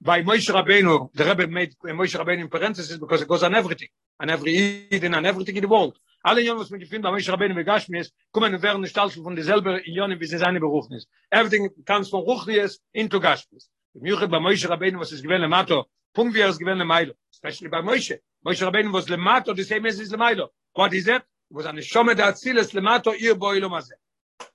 [0.00, 3.88] Bei Moshe Rabenu, der Rebbe made Moshe Rabenu in parentheses because it goes on everything.
[4.18, 5.98] And every Eid and on everything in the world.
[6.24, 9.82] Alle Jonen was man gefind bei Moshe Rabenu Begashmis, kommen und werden nicht von derselbe
[9.84, 11.06] Jonen wie sie seine Berufnis.
[11.30, 13.68] Everything comes from Ruchnies into Gashmis.
[13.94, 15.86] Mir bei Moshe Rabenu was es gewen Mato.
[16.12, 17.14] Punkt wie er es gewen Mailo.
[17.30, 18.20] Especially bei Moshe.
[18.46, 20.48] Moshe Rabbeinu was Lemato, the same as is Lemailo.
[20.74, 21.22] What is it?
[21.50, 23.94] Was an Shome da Atziles Lemato, ihr Boilo Maze.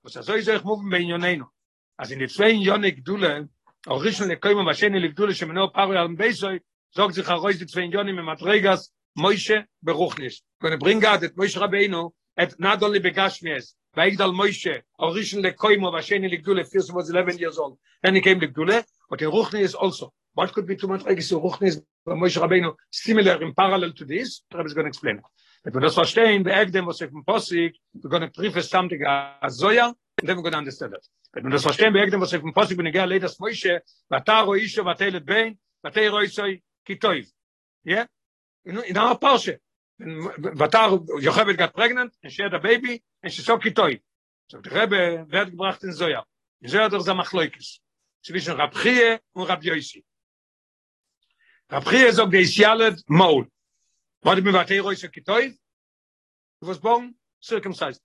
[0.02, 1.46] Was er so ist euch muven bei Yonenu.
[1.98, 3.50] Also in die zwei Yonik Dule,
[3.88, 6.60] auch rishon le koim va sheni livdul she meno paro al beisoy
[6.96, 11.60] zog sich heraus die zwei jonen mit matregas moische beruchnis wenn er bringa det moische
[11.60, 16.82] rabeno et nadol begashmes weil dal moische auch rishon le koim va sheni livdul für
[16.82, 20.76] so 11 years old then he came livdul but the ruchnis also what could be
[20.76, 24.74] too much like so hochnes von Moshe Rabbeinu similar in parallel to this Rabbi is
[24.74, 25.22] going to explain.
[25.66, 29.02] If we just verstehen the egg them was if Possig, we're going to prefer something
[29.06, 32.14] as soya and then we're going to understand that wenn wir das verstehen wir egg
[32.20, 36.20] was Possig possible wenn ihr leider Moshe va taro isho va telet bein va taro
[36.20, 37.28] isho kitoy
[37.84, 38.06] yeah
[38.66, 39.58] in our parsha
[40.00, 43.60] and va taro yochavet got pregnant and she had a baby and she saw er
[43.60, 44.00] kitoy
[44.48, 46.24] so the rabbe werd gebracht in soya
[46.62, 47.80] in soya der zamachloikes
[48.24, 50.04] zwischen rabchie und rabjoisi
[51.72, 53.45] rabchie er zog de isyalet mol
[54.24, 55.57] what me vatero isoi kitoy
[56.61, 58.01] was born circumcised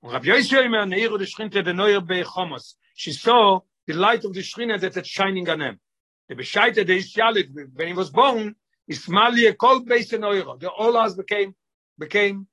[0.00, 2.76] Und Rabbi Yosef immer neiro de schrinte de neuer be Chomos.
[2.94, 5.80] She saw the light of the shrine that it's shining on him.
[6.28, 8.54] The bescheite de Isyalit, when he was born,
[8.86, 10.56] is mali a in euro.
[10.56, 11.54] The olas became,
[11.98, 12.46] became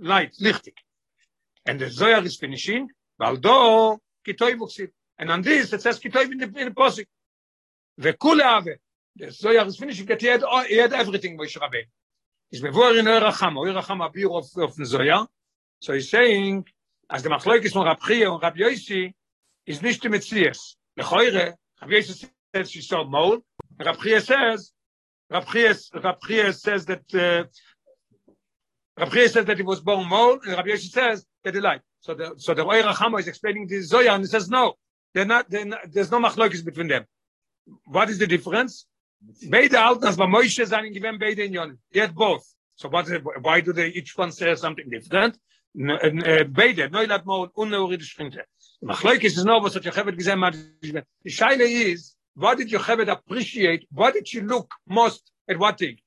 [0.00, 0.74] light, lichtig.
[1.64, 2.88] And the Zohar is finishing,
[3.20, 4.90] valdo kitoi vuksit.
[5.18, 7.06] And on this, it says kitoi in the, in the posik.
[9.16, 11.84] The Zohar is finishing, that he had, he had everything, Moshe Rabbein.
[12.52, 15.28] Is bevor in Oyer Acham, Oyer Acham appear of, of the Zohar,
[15.80, 16.66] So he's saying,
[17.08, 19.12] as the machloik is from Rab Chia and Rab Yosi,
[19.66, 20.76] is nicht im Metzies.
[20.98, 23.38] Lechoire, Rab Yosi says she saw mole,
[23.78, 24.72] and Rab Chia says,
[25.30, 27.44] Rab Chia, Rab Chia says that, uh,
[28.98, 31.80] Rab Chia says that he was born mole, and Rab Yosi says that he lied.
[32.00, 34.74] So the, so the Oyer Chama is explaining this Zoya, and he says, no,
[35.14, 37.04] they're not, they're not, there's no machloikis between them.
[37.86, 38.86] What is the difference?
[39.48, 39.76] Beide
[40.16, 40.64] bei Moshe
[41.18, 41.78] beide in
[42.14, 42.44] both.
[42.74, 43.06] So what,
[43.42, 45.38] why do they each one say something different?
[45.78, 48.44] Äh, äh, beide neu lat mo unneuride sprinte
[48.82, 49.84] mach leuke is no was hat
[50.16, 50.40] gesehen
[51.22, 53.86] die scheile is what did you have appreciate?
[53.92, 55.98] What did she look most at what thing?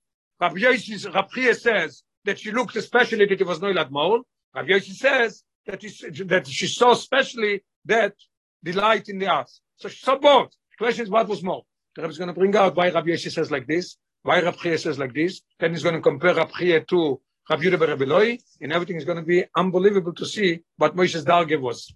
[0.42, 4.92] Rabbi Yoshi says that she looked especially that it was neu lat mo Rabbi Yoshi
[4.92, 8.16] says that she, that she saw especially that
[8.64, 10.52] the light in the earth so she saw both.
[10.72, 11.64] The question is what was more
[11.96, 14.76] the Rabbi is going to bring out why Rabbi Yoshi says like this why Rabbi
[14.76, 18.96] says like this then he's going to compare Rabbi to Rav Yehuda Rabbi and everything
[18.96, 21.94] is going to be unbelievable to see what Moshe's Darge was.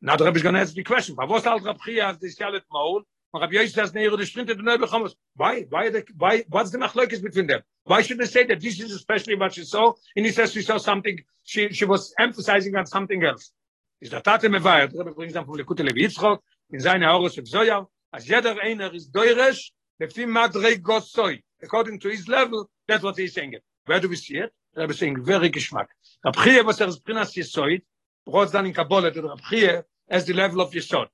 [0.00, 2.18] Now the Rebbe is going to ask the question, but what's alt Rav Chia as
[2.18, 3.02] the Shalit Maul,
[3.34, 5.14] Rav Yosef says, Neiru, the Sprinte, the Chamos.
[5.36, 5.66] Why?
[5.68, 7.60] Why, the, why, what's the machlokes between them?
[7.84, 10.62] Why should they say that this is especially what she saw, and he says she
[10.62, 13.52] saw something, she, she was emphasizing on something else.
[14.00, 16.38] Is der Tate Mevayat, the Rebbe brings them from Lekute Levi Yitzchok,
[16.72, 21.42] in seine Horus of Zoyar, as jeder einer is doiresh, lefi madrei gossoi.
[21.62, 23.54] According to his level, that's what he's saying.
[23.86, 24.52] Where do we see it?
[24.76, 25.88] Ist ein very geschmack.
[26.24, 27.82] Der Prie was er sprinas jesoid,
[28.24, 31.08] braucht dann in Kabbalah der Prie as the level of yesod.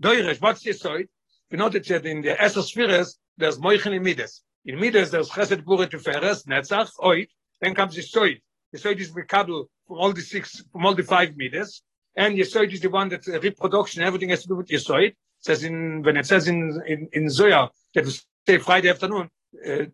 [0.00, 1.08] Doirish, what's jesoid?
[1.50, 4.42] We know that in the Esser Spheres, there's moichen in Midas.
[4.64, 7.28] In Midas, there's chesed pure to feres, netzach, oid,
[7.60, 8.40] then comes jesoid.
[8.74, 11.82] Jesoid is Mikadl from all the six, from all the five Midas,
[12.14, 15.14] and jesoid is the one that uh, reproduction, everything has to do with jesoid.
[15.40, 18.10] It says in, when it says in, in, in Zoya, that we
[18.46, 19.30] say Friday afternoon,
[19.66, 19.86] uh, uh,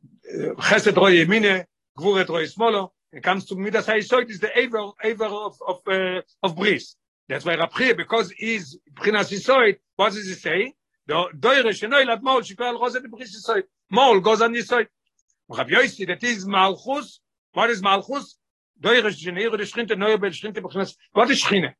[0.58, 1.64] chesed roi yemine,
[1.96, 6.20] gvuret roi smolo, it comes to midas hayisoid is the aver aver of of uh,
[6.42, 6.96] of bris.
[7.28, 10.74] That's why rabchi because is prinas yisoid what does he say?
[11.06, 16.24] Do doire shnoi lat mol shikol roze de bris yisoid mol goes on yosi that
[16.24, 17.20] is malchus.
[17.52, 18.36] What is malchus?
[18.80, 21.72] Doire shnoi de shrinte neue bel shrinte prinas what is shrine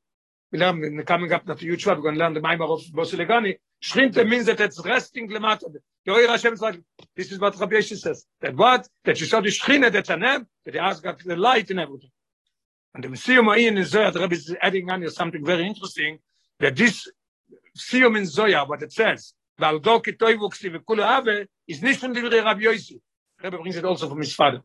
[0.50, 3.58] wir lernen in coming up nach youtube we're going to learn the maimer of boselegani
[3.80, 5.60] shrinte means that it's resting lemat
[6.04, 6.76] the oir hashem says
[7.16, 8.26] this is what rabbi says.
[8.40, 8.88] That what?
[9.04, 11.78] That you saw the shrine that's a name that he has got the light in
[11.78, 12.10] everything.
[12.94, 16.18] And the museum in is there the rabbi is adding on something very interesting
[16.60, 17.08] that this
[17.74, 22.44] museum in zoya what it says ki toy vuksi ve kul ave is von der
[22.44, 22.98] rabbi yosef
[23.42, 24.62] rabbi brings it also from his father.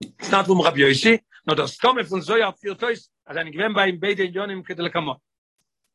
[0.00, 4.32] It's not from Rabbi Yoshi, no the stomach von Zoya für Tois, bei im beide
[4.32, 5.20] Jonim kedel kamo.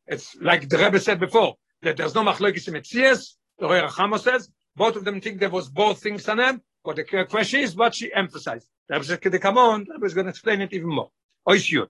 [0.08, 4.20] It's like the Rebbe said before, that there's no machlokes in Metzias, the Roy Rachama
[4.20, 7.76] says, both of them think there was both things on them, but the question is
[7.76, 8.68] what she emphasized.
[8.88, 11.12] The Rebbe said, on, the Rebbe is going to explain it even more.
[11.48, 11.88] Oishiyot.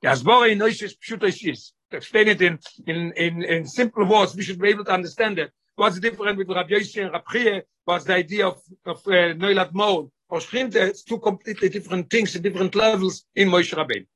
[0.00, 4.04] The Asbora in Oish is Pshut Oish To explain it in, in, in, in simple
[4.04, 5.52] words, we should be able to understand it.
[5.76, 7.62] What's the difference with Rabbi Yoshi and Rabbi Chie?
[7.84, 10.10] What's the idea of, of uh, Noilat Mol?
[10.28, 14.06] Or Shchinte, it's two completely different things different levels in Moshe Rabbeinu.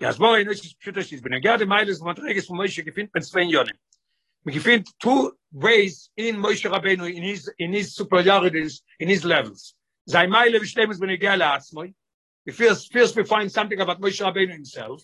[0.00, 2.84] Ja, es war in euch Pshut Ich bin ja gerade Meiles von Träges von Moshe
[2.84, 3.76] gefunden mit zwei Jahren.
[4.44, 9.74] We can two ways in Moshe Rabbeinu in his in his superiorities in his levels.
[10.08, 11.92] Zay Meile bestemmes bin egal atsmoy.
[12.46, 15.02] If first first we find something about Moshe Rabbeinu himself.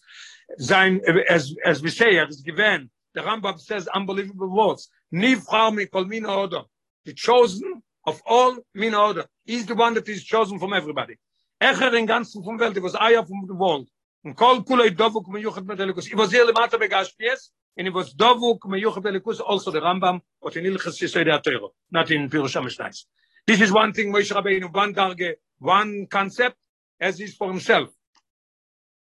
[0.59, 4.88] Sein as as we say as given the Rambam says unbelievable words.
[5.12, 6.62] Nivchar mi kol min order.
[7.05, 9.26] The chosen of all min order.
[9.45, 11.16] He's the one that is chosen from everybody.
[11.61, 13.88] Echer in ganzen vom Welt, was Eier vom world.
[14.24, 16.10] Und kol kulay dovuk me yuchat mit elikus.
[16.10, 20.22] I was here lemata begashpies, and it was dovuk me yuchat elikus, also the Rambam,
[20.40, 23.04] but in ilchas yisay de atero, not in Pirush HaMishnais.
[23.46, 26.56] This is one thing Moshe Rabbeinu, one darge, one concept,
[26.98, 27.90] as is for himself.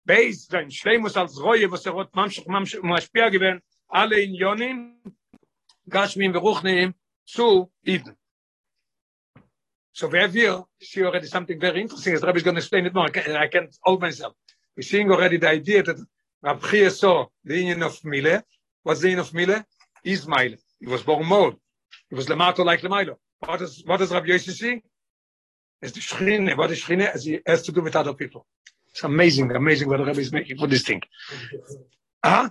[0.05, 4.95] Beis, sein Schleimus als Reue, was er hat mamschach, mamschach, mashpia gewen, alle in Yonim,
[5.89, 6.93] Gashmim, Veruchneim,
[7.25, 8.17] zu Eden.
[9.93, 12.85] So we have here, see already something very interesting, as Rabbi is going to explain
[12.87, 14.33] it more, I can't hold myself.
[14.75, 15.97] We're seeing already the idea that
[16.41, 18.41] Rab Chia saw the union of Mile.
[18.83, 19.63] What's the union of Mile?
[20.03, 20.55] Is Mile.
[20.79, 21.53] He was born Mol.
[22.09, 23.15] He was Lamato like Lamailo.
[23.39, 24.81] What does, what does Rabbi Yossi see?
[25.81, 26.57] It's the Shechine.
[26.57, 27.07] What is Shechine?
[27.07, 28.45] As he has to do with other people.
[28.89, 31.01] It's amazing, amazing what the Rabbi is making for this thing.
[32.23, 32.49] Huh?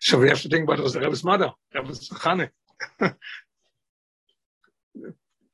[0.00, 1.52] So we have to think about was the Rebbe's mother.
[1.84, 2.50] Was Chane.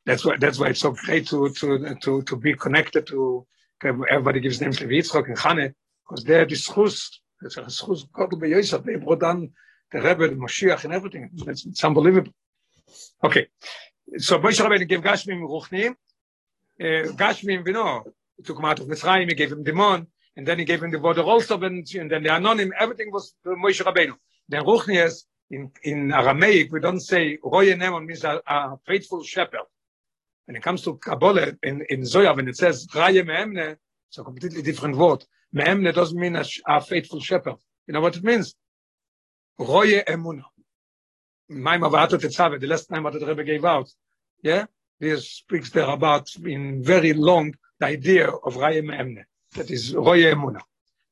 [0.05, 3.47] that's why that's why it's so great to to to to be connected to
[3.85, 5.75] everybody gives names to Yitzchak and Chane
[6.09, 9.51] because they're the schus it's a schus God be Yosef they brought down
[9.91, 11.29] the Rebbe the Mashiach and everything.
[11.47, 12.33] It's, it's unbelievable.
[13.23, 13.49] Okay.
[14.19, 15.91] So Moshe Rabbeinu gave Gashmim Ruchnim
[16.81, 18.05] uh, Gashmim Vino
[18.37, 20.91] he took him out of Mitzrayim he gave him Dimon and then he gave him
[20.91, 24.15] the border also and, and then the Anonim everything was Moshe Rabbeinu.
[24.49, 29.67] Then Ruchnias in in Aramaic we don't say Roye Nemon means a, a faithful shepherd
[30.47, 33.77] when it comes to Kabbalah in, in Zoya, when it says Raya Me'emne,
[34.09, 35.25] it's a completely different word.
[35.53, 37.57] Me'emne doesn't mean a, a faithful shepherd.
[37.87, 38.55] You know what it means?
[39.59, 40.45] Roye Emuna.
[41.49, 43.91] Maim Avato Tetzave, the last time that the Rebbe gave out.
[44.43, 44.67] Yeah?
[44.99, 49.25] This speaks there about, in very long, the idea of Raya Me'emne.
[49.55, 50.61] That is Roye Emuna.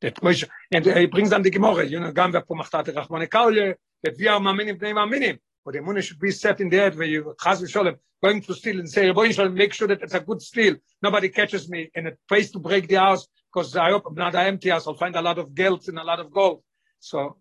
[0.00, 3.74] That Moshe, and he brings down the Gemara, you know, Gam Vepo Machtate Rachmane Kaule,
[4.02, 5.38] that we are Maminim Maminim.
[5.64, 8.54] But the money should be set in the head where you, Chaz V'Sholem, going to
[8.54, 10.76] steal and say, Rabbi shall make sure that it's a good steal.
[11.02, 14.46] Nobody catches me in a place to break the house because I hope not an
[14.46, 14.86] empty house.
[14.86, 16.62] I'll find a lot of guilt and a lot of gold.
[16.98, 17.36] So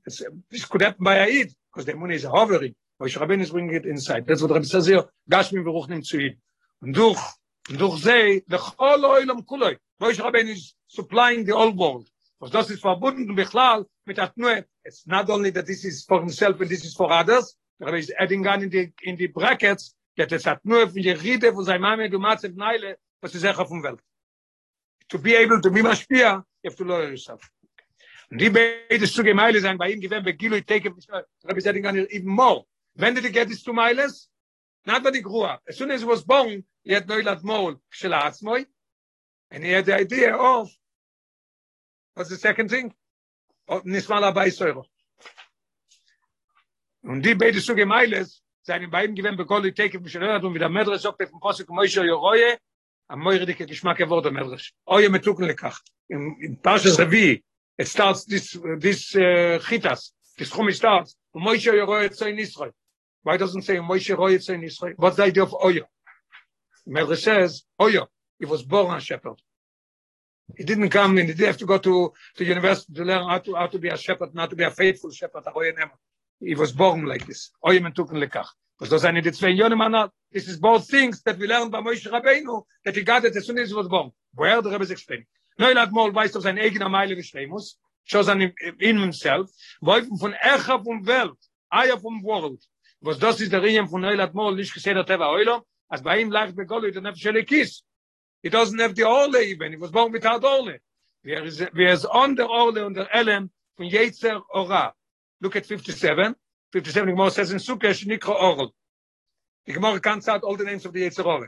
[0.50, 2.76] this could happen by Eid because the money is hovering.
[3.02, 4.26] Moshe Rabbeinu is bringing it inside.
[4.28, 5.04] That's what Rabbi says here.
[5.30, 6.38] Gashmi v'ruchnim zu Eid.
[6.82, 7.20] Und durch,
[7.70, 9.78] und durch ze, lechol oilam kuloi.
[10.02, 12.10] Moshe Rabbeinu is supplying the old world.
[12.40, 14.64] Because das ist verbunden bichlal mit Atnue.
[14.86, 17.56] It's not only that this is for himself and this is for others.
[17.80, 21.02] The Rabbi is adding on in the, in the brackets that es hat nur für
[21.02, 24.02] die Ride von Mame du Matzev Neile, was ist echt auf dem Welt.
[25.10, 27.42] To be able to be Mashpia, you have to lower yourself.
[28.30, 30.92] Und die beide Züge Meile sein, bei ihm gewähren, bei Gilo, take
[31.44, 32.66] Rabbi said even more.
[32.96, 34.30] When did he get these two miles?
[34.86, 35.60] Not by the Grua.
[35.68, 38.66] As soon as he was born, he had Noilat Mol, Shel Atzmoi,
[39.52, 40.70] and he had the idea of,
[42.14, 42.94] what's the second thing?
[43.68, 44.84] Of Nismal Abai Soiro.
[47.02, 51.02] Und die beide Züge Meiles, seine beiden gewen begonnen take mich erinnert und wieder medres
[51.02, 52.58] sagt vom posse moische roye
[53.08, 55.80] am moire dicke geschmack geword der medres oye metukn lekach.
[56.10, 57.44] Im im pasche revi
[57.78, 60.14] it starts this this uh, chitas.
[60.38, 61.16] This chum starts.
[61.34, 62.74] Und moische roye zu in israel.
[63.24, 64.94] Why doesn't say moische roye zu in israel?
[64.98, 65.84] What's the idea of oye?
[66.86, 68.06] Medres says oye
[68.40, 69.42] he was born a shepherd.
[70.58, 73.40] He didn't come in he didn't have to go to to university to learn how
[73.40, 75.74] to how to be a shepherd not to be a faithful shepherd a roye
[76.40, 77.52] he was born like this.
[77.68, 78.48] Oy men tukn lekach.
[78.80, 81.80] Was das eine die zwei Jahre man this is both things that we learn by
[81.80, 84.12] Moshe Rabbeinu that he got it as soon as he was born.
[84.34, 85.26] Where the Rebbe is explaining.
[85.58, 87.78] Neul hat mal weiß auf sein eigener Meile geschrieben muss.
[88.06, 88.42] Shows an
[88.80, 89.50] in himself.
[89.82, 91.38] Wolfen von Echa vom Welt.
[91.70, 92.64] Eier vom World.
[93.02, 95.64] Was das ist der Reim von Neul hat mal nicht gesehen der Teva Euler.
[95.90, 97.84] Als bei ihm lag begol der nefshele kis.
[98.42, 99.74] He doesn't have the Ole even.
[99.74, 100.80] He was born without Ole.
[101.24, 104.94] There is there is on the Ole und der Ellen von Yetzer Ora.
[105.42, 106.36] Look at 57
[106.72, 108.72] 57 more says in sukkah shnikra orel
[109.70, 111.48] the Gemara counts out all the names of the Yetzirah.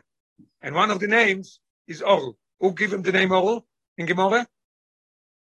[0.62, 2.38] And one of the names is Orl.
[2.60, 3.66] Who give him the name Orl
[3.98, 4.48] in Gemara?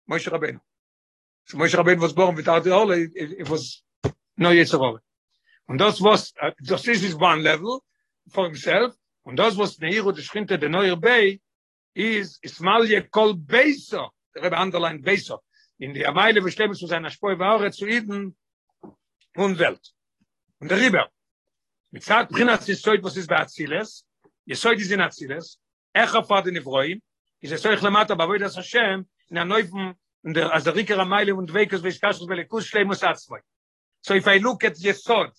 [0.10, 0.62] Moshe Rabbeinu.
[1.46, 3.84] So Moshe Rabbeinu was born without the Orl, it, it, was
[4.38, 4.98] no Yetzirah.
[5.68, 7.84] And das was, uh, das is one level
[8.30, 11.42] for himself, and das was Neiru, the Schinte, the Neuer Bay,
[11.96, 15.40] is Ismail Kol Beiso, the Rebbe underlined Beiso,
[15.78, 18.36] in die Ameile bestimmt zu seiner Spur war zu Eden
[19.36, 19.94] und Welt.
[20.60, 21.10] Und der Rieber,
[21.92, 24.06] mit Zeit Prinas ist so was ist bei Aziles,
[24.46, 25.60] ihr soll diese Aziles,
[25.94, 27.02] er hat in Evroim,
[27.40, 30.98] ist es soll lemata bei das Hashem in der neuen und der als der Riker
[31.00, 33.42] Ameile und Weikos wie Kasus Belekus Schlemus Atzvoi.
[34.02, 35.32] So if I look at Yesod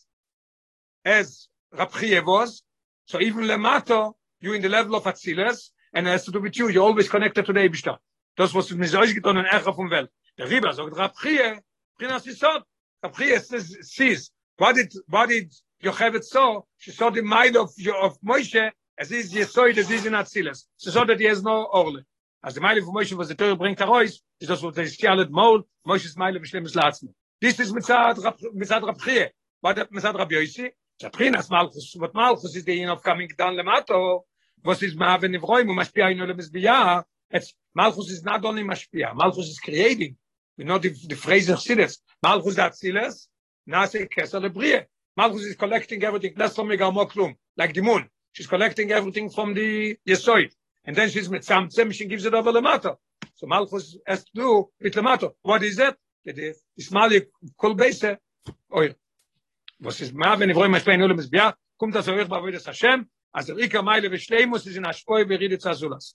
[1.04, 2.62] as Rabchie was,
[3.06, 6.82] so even Lemato, you in the level of Atziles, and has to do with you,
[6.82, 7.98] always connected to the Eibishter.
[8.36, 10.10] Das was mit euch getan in Echa vom Welt.
[10.38, 11.60] Der Riber sagt, Rabchie,
[11.98, 12.62] Prinas Yesod,
[13.04, 13.38] Rabchie
[13.84, 16.62] says, what did, what did Yocheved saw?
[16.78, 17.70] She saw the mind of,
[18.02, 20.64] of Moshe, as is Yesod, as is in Atziles.
[20.78, 22.02] She saw that he has no Orle.
[22.42, 25.30] As the mind of Moshe was the Torah bringt Arois, is das was the Stialet
[25.30, 27.10] Mol, Moshe's mind of Shlemus Latzmi.
[27.40, 29.28] This is Mitzad Rabchie.
[29.60, 30.70] What Mitzad Rabbi Yossi?
[31.00, 34.22] Der Prinas Malchus, what Malchus is the in of coming down Lemato,
[34.64, 39.14] was is Maave Nivroim, who must be Ainu Lemizbiyah, it's Malchus is not only Mashpia,
[39.14, 40.16] Malchus is creating.
[40.56, 41.98] We know the, the phrase of Siddhis.
[42.22, 43.28] Malchus that Silas,
[43.68, 44.84] Nase Kesser Lebrie.
[45.16, 48.08] Malchus is collecting everything, less from Megal Moklum, like the moon.
[48.32, 50.52] She's collecting everything from the Yesoid.
[50.84, 52.96] And then she's with Samtzem, she gives it over Lemato.
[53.34, 55.32] So Malchus has to do with Lemato.
[55.42, 55.96] What is that?
[56.24, 57.26] It is Ismaili
[57.56, 58.18] Kol Beise,
[58.74, 58.94] oil.
[59.80, 62.50] Was ist ma wenn ich wollte mal spielen nur mit Bia kommt das euch bei
[62.50, 63.08] das Hashem
[63.58, 66.14] Ika Meile und Schleimus ist in Aspoi berede Zazulas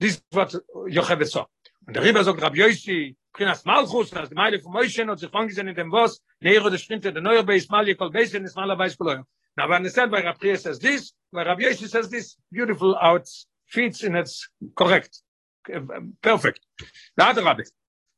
[0.00, 1.46] dies was Jochebed so
[1.86, 5.68] und der Riber sagt Rabbi Yossi Prinas Malchus das Meile von Moshe und sich fangen
[5.68, 8.96] in dem was Nero der Sprinte der neue Beis Mali kol Beis in Ismail Beis
[8.96, 9.24] kol
[9.56, 13.28] Now when said by Rabbi says this by Rabbi Yossi says this beautiful out
[13.66, 15.22] fits in its correct.
[16.22, 16.60] Perfect.
[17.16, 17.62] The other Rabbi.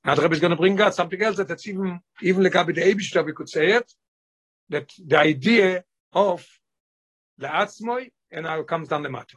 [0.05, 2.73] Now the Rabbi is going to bring out something else that's even even like Rabbi
[2.73, 3.93] the Abish we could say it
[4.69, 6.47] that the idea of
[7.39, 9.37] the atzmoy and now comes down the matter.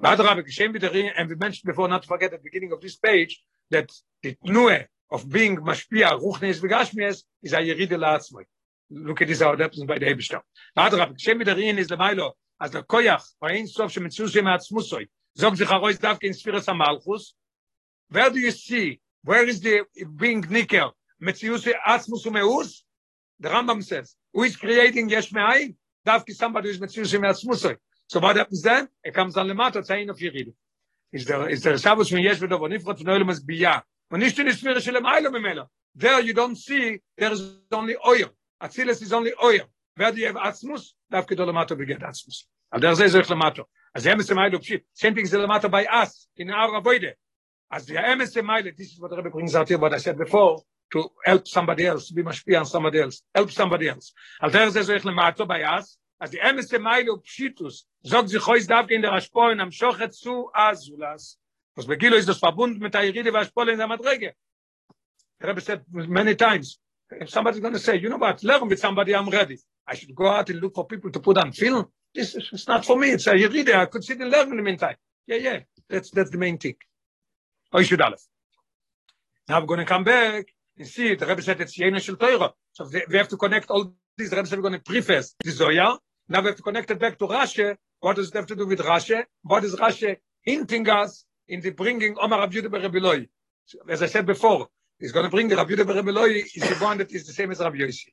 [0.00, 2.80] But Rabbi Geshem Viderin, and we mentioned before, not to forget at the beginning of
[2.80, 3.90] this page, that
[4.22, 8.44] the tnue of being mashpia ruchnes v'gashmies is a yeride la'atzmoy.
[8.90, 10.40] Look at this how it by the Ebishter.
[10.74, 14.44] But Rabbi Geshem Viderin is the Milo, as the koyach, or ein sof shemitzus yem
[14.44, 17.32] atzmusoy, zog zich arois davke in Sfiras HaMalchus,
[18.08, 19.82] where do you see, where is the
[20.14, 20.90] being nicker,
[21.20, 22.84] metzius atzmus umeus?
[23.40, 25.74] The Rambam says, who is creating yesh me'ayin?
[26.06, 27.76] Davki somebody who is metzius yem atzmusoy.
[28.08, 28.88] so what happens then?
[29.04, 30.52] It comes on the matter saying of yirid
[31.12, 34.46] is there is there shabbos when yesh vedov nifrat noel mas biya when ish tin
[34.46, 37.42] ispira shel mailo memela there you don't see there is
[37.72, 38.28] only oil
[38.62, 40.92] atzilis is only oil where do you have atzmus?
[41.12, 42.44] Daf kedol mato beget atzmus.
[42.72, 45.84] Al der zeh zeh mato as yem se mailo pshit same thing zeh mato by
[45.86, 47.14] us in our avoide.
[47.70, 50.62] As the yem se this is what rabbe brings out here what i said before
[50.92, 54.12] to help somebody else be mashpia on somebody else help somebody else.
[54.42, 58.66] Al der zeh zeh mato by us as the emes ailo pshitus, zog sich heus
[58.66, 61.36] davki in der Ashpoin, am shochet zu azulas.
[61.76, 64.34] Was begilo ist das Verbund mit der Yeride und in der Madrege.
[65.40, 66.80] The Rebbe many times,
[67.12, 69.60] if somebody's going to say, you know what, learn with somebody, I'm ready.
[69.86, 71.86] I should go out and look for people to put on film.
[72.12, 73.10] This is not for me.
[73.10, 73.74] It's a Yeride.
[73.74, 74.96] I could sit and learn in the meantime.
[75.26, 75.60] Yeah, yeah.
[75.88, 76.74] That's, that's the main thing.
[77.72, 78.26] Oh, you should Aleph.
[79.48, 80.46] Now we're going to come back
[80.76, 82.52] and see, the Rebbe said it's Yena Shel Torah.
[82.72, 84.30] So we have to connect all these.
[84.30, 85.98] The Rebbe said we're going to preface the Zoya.
[86.28, 87.74] Now we have to connect it back to Rashi.
[88.00, 89.24] What does it have to do with Rashi?
[89.42, 93.28] What is Rashi hinting us in the bringing Omar Rabbi Yehuda Rabbi Loi?
[93.88, 94.68] As I said before,
[94.98, 97.32] he's going to bring the Rabbi Yehuda Rabbi Loi is the one that is the
[97.32, 98.12] same as Rabbi Yossi.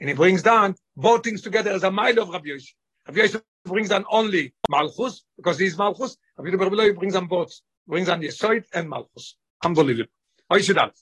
[0.00, 2.72] And he brings down both things together as a mile of Rabbi Yossi.
[3.06, 6.16] Rabbi Yossi brings down only Malchus, because he is Malchus.
[6.38, 7.52] Rabbi Yehuda Rabbi Loi brings down both.
[7.86, 9.36] Brings down Yesoid and Malchus.
[9.62, 10.10] Unbelievable.
[10.50, 10.94] How should that?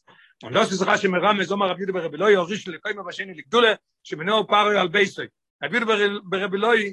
[0.42, 3.78] Und das ist Rashi Meram, es Omar Rabbi Yehuda Rabbi Loi, Orish Lekoima Vasheni Ligdule,
[4.04, 5.28] Shemeno Paro Al Beisoi.
[5.62, 6.92] Yehuda Rabbi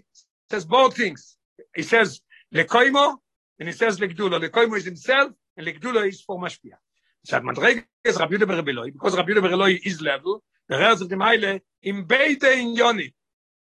[0.49, 1.37] says both things.
[1.75, 2.21] He says
[2.53, 3.17] Lekoimo,
[3.59, 4.43] and he says Legdula.
[4.43, 6.77] Lekoimo is himself, and Legdula is for Mashpia.
[7.23, 11.01] So at Madrege is Rabbi Yehuda Rabbi because Rabbi Yehuda Rabbi is level, the rest
[11.01, 13.13] of the Meile, in Beide in Yoni.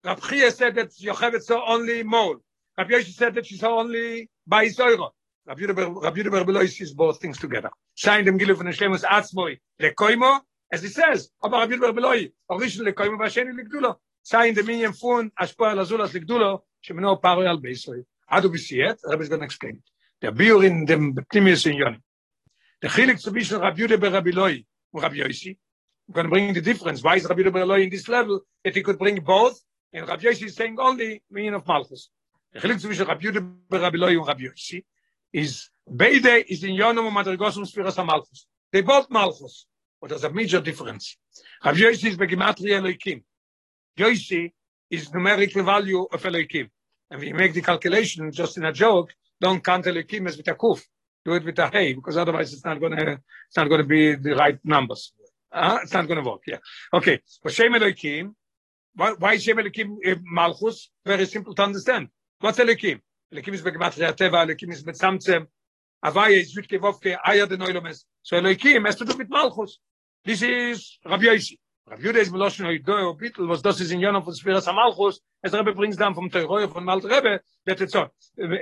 [0.03, 2.37] Rabbi Chia said that Yocheved saw only mole.
[2.77, 5.11] Rabbi Yoshi said that she saw only by Zoiro.
[5.45, 7.69] Rabbi Yehuda Rabbi Yehuda Rabbi Loi sees both things together.
[7.95, 10.41] Sein dem Gilu von Shlemus Atzmoi, Lekoimo,
[10.71, 13.95] as he says, aber Rabbi Yehuda Rabbi Loi, Orish Lekoimo, Vasheni Legdula.
[14.23, 18.51] sein de minen fun as paar azul as gdulo shmeno paroy al beisoy adu ah,
[18.51, 19.83] bisiet rab is gonna explain.
[20.21, 22.01] Der biur in dem timis in yon
[22.81, 25.57] der khilik zu bisher rab yude be rabbi loy und rab yoisi.
[26.07, 28.75] We can bring the difference why is rab yude be loy in this level if
[28.75, 29.59] he could bring both
[29.91, 32.09] and rab yoisi saying only mean of malchus.
[32.53, 34.85] Der khilik zu bisher rab yude be rab loy und rab yoisi
[35.33, 38.47] is beide is in yon um madrigos um spiras malchus.
[38.71, 39.65] They both malchus.
[39.99, 41.17] What there's a major difference.
[41.63, 43.23] Rab yoisi is be gematria loykim
[43.97, 44.51] Yossi
[44.89, 46.69] is numerical value of Eloikim.
[47.09, 50.55] And we make the calculation just in a joke, don't count Eloikim as with a
[50.55, 50.81] kuf.
[51.25, 54.15] Do it with a hey, because otherwise it's not going to, it's not to be
[54.15, 55.13] the right numbers.
[55.51, 56.57] Uh, it's not going to work, yeah.
[56.93, 58.33] Okay, but Shem Eloikim,
[58.95, 60.89] why, why Shem Eloikim uh, Malchus?
[61.05, 62.09] Very simple to understand.
[62.39, 62.99] What's Eloikim?
[63.33, 65.47] Eloikim is Begematria Teva, Eloikim is Metzamtzem,
[66.03, 68.03] Avaya is Yudke Vovke, Aya de Noilomes.
[68.21, 69.79] So Eloikim has to do with Malchus.
[70.25, 71.37] This is Rabbi
[71.85, 74.77] Rav Yude is beloshen hoy do bitl was das is in jonne von Spiras am
[74.77, 78.09] Alchus es rebe brings dann vom Teuroy von Malt Rebe det et so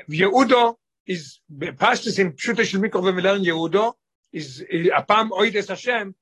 [0.09, 1.39] Yehudo is
[1.77, 3.93] past is in shute shel mikro ve milan Yehudo
[4.31, 6.15] is a pam oides Hashem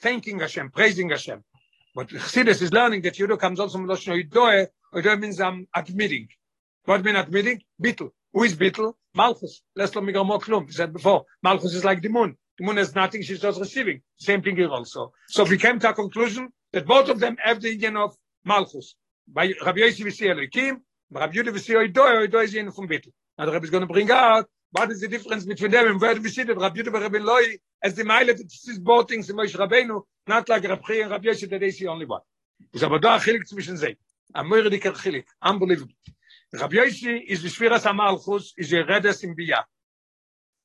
[0.00, 1.42] thanking Hashem praising Hashem.
[1.94, 5.66] But Chassidus is learning that Yehudo comes also beloshen hoy do hoy do means I'm
[5.74, 6.28] admitting.
[6.84, 7.62] What mean admitting?
[7.82, 9.62] Bitl who is bitl Malchus.
[9.74, 12.38] Let's let me go more klum said before Malchus is like the moon.
[12.58, 14.02] The moon has nothing, she's just receiving.
[14.16, 15.12] Same thing here also.
[15.28, 18.96] So we came to a conclusion that both of them have the union of Malchus.
[19.28, 22.72] By Rabbi Yossi we see Elohim, Rabbi Yudah we see Oidoy, Oidoy is the union
[22.72, 22.88] from.
[23.38, 26.00] Now the Rebbe is going to bring out what is the difference between them and
[26.00, 28.78] where do we see that Rabbi Yudah and Rabbi Loi as the mile that is
[28.80, 31.86] both things in Moshe Rabbeinu, not like Rabbi Chia and Rabbi Yossi that they see
[31.86, 32.22] only one.
[32.72, 33.96] Is aber da chilik zwischen sie.
[34.34, 35.24] A moire diker chilik.
[35.40, 35.94] Unbelievable.
[36.52, 39.62] Rabbi Yossi is the Shviras HaMalchus, is a Redes in Biyah.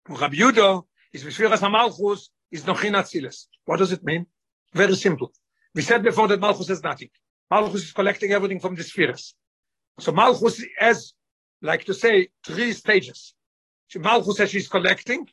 [0.09, 0.83] Rabbi Yudah
[1.13, 3.45] is Vishviras HaMalchus, is Nochin Atziles.
[3.65, 4.25] What does it mean?
[4.73, 5.31] Very simple.
[5.75, 7.09] We said before that Malchus has nothing.
[7.49, 9.35] Malchus is collecting everything from the spheres.
[9.99, 11.13] So Malchus has,
[11.61, 13.33] like to say, three stages.
[13.95, 15.27] Malchus says she's collecting.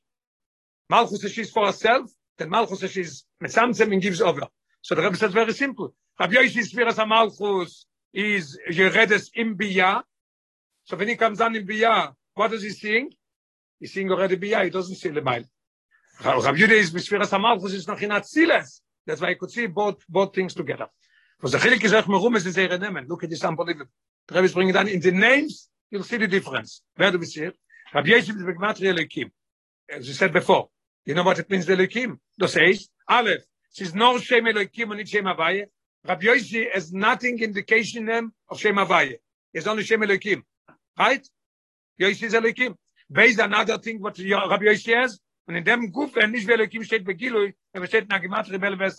[0.89, 2.11] Malchus says she's for herself.
[2.37, 4.47] Then Malchus says she's metzamtzem and gives over.
[4.83, 5.95] So the Rebbe says very simple.
[6.19, 10.03] Rabbi Yoshi Spheres HaMalchus is Yeredes in Biyah.
[10.85, 13.11] So when he comes down in Biyah, what is he seeing?
[13.79, 14.65] He's seeing already Biyah.
[14.65, 15.45] He doesn't see the mile.
[16.23, 18.11] Rabbi Yudah is B'Shviras HaMalchus is noch in.
[19.07, 20.87] That's why I could see both, both things together.
[21.41, 23.09] Was the chilik is echt merum is zeh nemen.
[23.09, 23.91] Look at this unbelievable.
[24.29, 26.83] The is bringing down in the names, you'll see the difference.
[26.97, 27.57] Where do we see it?
[27.95, 29.31] Rabbi Yeshua is Begmatri Elokim.
[29.91, 30.69] As we said before.
[31.07, 32.19] You know what it means, Elokim?
[32.39, 33.43] Das heißt, Aleph,
[33.73, 35.65] she's no Shem Elokim and not Shem Havaye.
[36.07, 39.17] Rabbi Yossi has nothing indication them of Shem Havaye.
[39.55, 40.43] It's only Shem Elokim.
[40.99, 41.27] Right?
[41.99, 42.75] Yossi is Elokim.
[43.11, 45.19] Based on another thing what Rabbi Yossi has,
[45.51, 48.93] und in dem Guf, wenn nicht wie Elokim steht steht Rebel.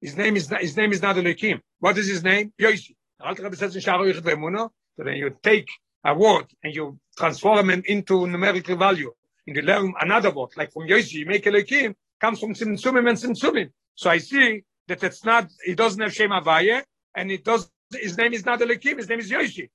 [0.00, 1.60] His name is his name is not Elokim.
[1.80, 2.52] What is his name?
[2.56, 2.96] Yoshi.
[3.20, 5.68] Alter Rebbe says in Shara Ve'emuno, so then you take
[6.04, 9.12] a word and you transform it into numerical value.
[9.44, 13.18] And you learn another word, like from Yoshi, you make Elokim, comes from Simsumim and
[13.18, 13.70] Simsumim.
[13.96, 16.84] So I see that it's not, he doesn't have Shem Havaye,
[17.16, 19.68] and it does, his name is not Elokim, his name is Yoshi.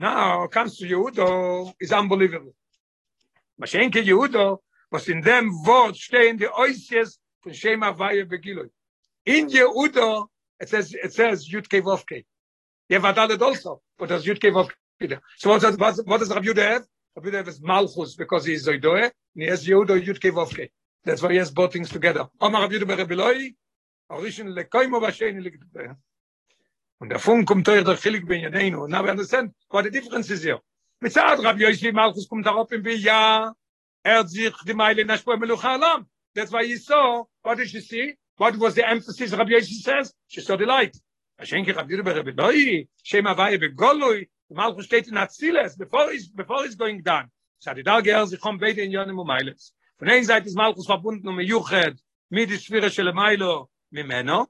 [0.00, 2.56] Now, comes to Yehudo, is unbelievable.
[3.62, 4.58] Mashenke Yehudo,
[4.90, 8.68] was in dem Wort stehen die Oisies von Shem Havaye Begiloi.
[9.24, 10.26] In Yehudo,
[10.58, 12.24] it says, it says Yudke Vovke.
[12.88, 15.18] You have Adalet also, but there's Yudke Vovke.
[15.36, 16.86] So what does, what, does Rabbi Yehuda have?
[17.16, 20.70] Rabbi Yehuda has Malchus because he is Zoidoe, and he has Yehudo Yudke Vovke.
[21.04, 22.26] That's why he has both things together.
[22.40, 23.54] Omar Rabbi Yehuda Rabbi Loi,
[24.10, 25.96] Orishon Lekoimo Vasheni Likdbe.
[26.98, 28.86] Und davon kommt euch der Chilik ben Yadeinu.
[28.86, 30.58] Now we understand what the difference is here.
[31.02, 33.54] Mitzad Rabbi Yoshi Malchus kommt darauf in Biyah,
[34.02, 36.06] er sich die Meile in Ashpo Melucha Alam.
[36.34, 38.14] That's why he saw, what did she see?
[38.36, 40.14] What was the emphasis Rabbi Yoshi says?
[40.28, 40.96] She saw the light.
[41.40, 46.64] Ashenke Rabbi Yehuda Rabbi Loi, Shem Havaye Begoloi, Malchus steht in Atziles, before he's, before
[46.64, 47.30] he's going down.
[47.64, 49.74] Die Tage er sich kommt beide in Yonim und Meiles.
[49.98, 51.98] Von einer Seite ist Malchus verbunden und Mejuched,
[52.30, 54.46] mit der Schwere של Meilo, ממנו,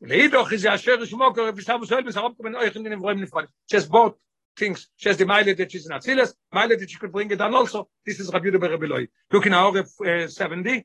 [0.00, 3.00] ולהידוך ist ja Asher Shmokor, wie Shabu Soel, bis er abkommen euch in den
[4.58, 4.86] Nefreudig.
[4.96, 7.54] She has the Meile that she's in Atziles, Meile that she could bring it down
[7.54, 7.88] also.
[8.04, 9.08] This is Rabbi Rabbi Loi.
[9.32, 10.84] Look in our uh, 70.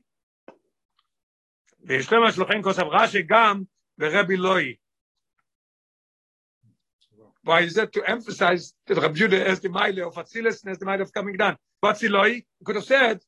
[1.86, 3.62] ויש למה שלוחן כוסף רש"י גם
[3.98, 4.76] ברבי לוי.
[7.42, 10.78] Why is that to emphasize that Rabbi Yehuda has the mile of Atzilus and has
[10.78, 11.58] the mile of coming down?
[11.80, 12.28] What's the Loi?
[12.28, 13.20] You could have said,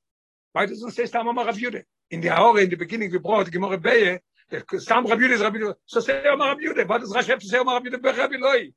[0.52, 1.82] why doesn't say Stam Amar Rabbi Yehuda?
[2.10, 5.40] In the Ahore, in the beginning, we brought Gemara Beye, that Stam Rabbi Yehuda is
[5.42, 5.74] Rabbi Yehuda.
[5.84, 6.88] So say Amar Rabbi Yehuda.
[6.88, 8.72] What does Rashi have to say Amar Rabbi by Rabbi Loi?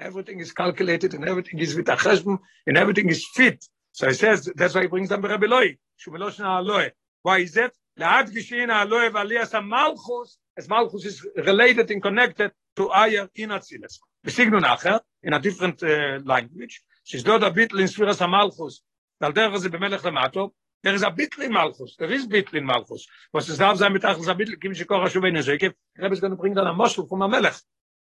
[0.00, 3.64] Everything is calculated and everything is with a cheshbon and everything is fit.
[3.92, 5.76] So he says, that's why he brings them by Rabbi Loi.
[6.00, 6.90] Shumeloshna Aloe.
[7.22, 7.72] Why is that?
[7.96, 14.00] להדגיש הנה הלואה ועליאס המלכוס, אז מלכוס is related and connected to Ayer in Atzilles.
[14.24, 14.96] בסגנון אחר,
[15.26, 18.82] in a different uh, language, שסדוד הביטל in ספירס המלכוס,
[19.20, 20.50] ועל דרך זה במלך למטו,
[20.86, 23.88] there is a ביטל in מלכוס, there is ביטל in מלכוס, was es darf sein
[23.88, 27.06] מתחת הביטל, כמי שכוח השוב אין הזקף, הרב is going to bring down a muscle
[27.06, 27.60] from המלך.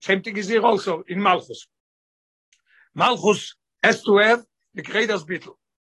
[0.04, 1.66] Same thing is here also in מלכוס.
[2.95, 5.55] Malchus has to have the greatest bittel.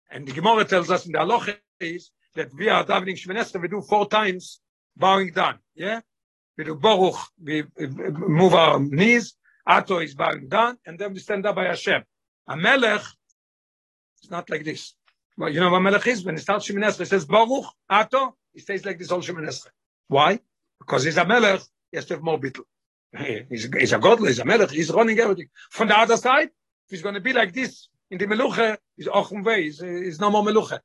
[0.09, 3.67] And the Gemara tells us in the halacha is that we are davening Shemoneh we
[3.67, 4.59] do four times
[4.95, 5.59] bowing down.
[5.75, 6.01] Yeah?
[6.57, 9.35] We do Baruch, we move our knees,
[9.65, 12.03] Ato is bowing down, and then we stand up by Hashem.
[12.47, 13.03] A Melech,
[14.21, 14.93] it's not like this.
[15.37, 16.25] Well, you know what Melech is?
[16.25, 19.69] When he starts Esrei, he says Baruch, Ato, he stays like this Shemoneh Esrei.
[20.07, 20.39] Why?
[20.79, 22.63] Because he's a Melech, he has to have more bittel.
[23.49, 25.49] He's, he's a godly, he's a Melech, he's running everything.
[25.69, 26.49] From the other side,
[26.91, 30.29] he's going to be like this in the Meluche, he's Ochum Vei, he's, he's no
[30.29, 30.79] more Meluche.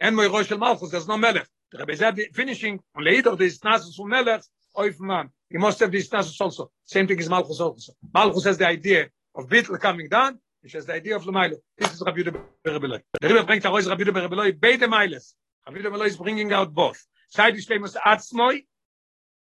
[0.00, 1.46] And my Rosh Malchus, there's no Melech.
[1.72, 4.42] The Rebbe said, finishing, and later the Isnasus from Melech,
[4.76, 5.30] Oif Man.
[5.50, 6.70] He must have the Isnasus also.
[6.84, 7.92] Same thing as Malchus also.
[8.12, 11.56] Malchus has the idea of Bittel coming down, which has the idea of Lamailo.
[11.76, 13.02] This is Rabbi Yehuda Berebeloi.
[13.20, 15.34] The Rebbe brings Arois Rabbi Yehuda Berebeloi, Beide Meiles.
[15.66, 17.04] Rabbi Yehuda Berebeloi is bringing out both.
[17.30, 18.64] Side is famous Atzmoi,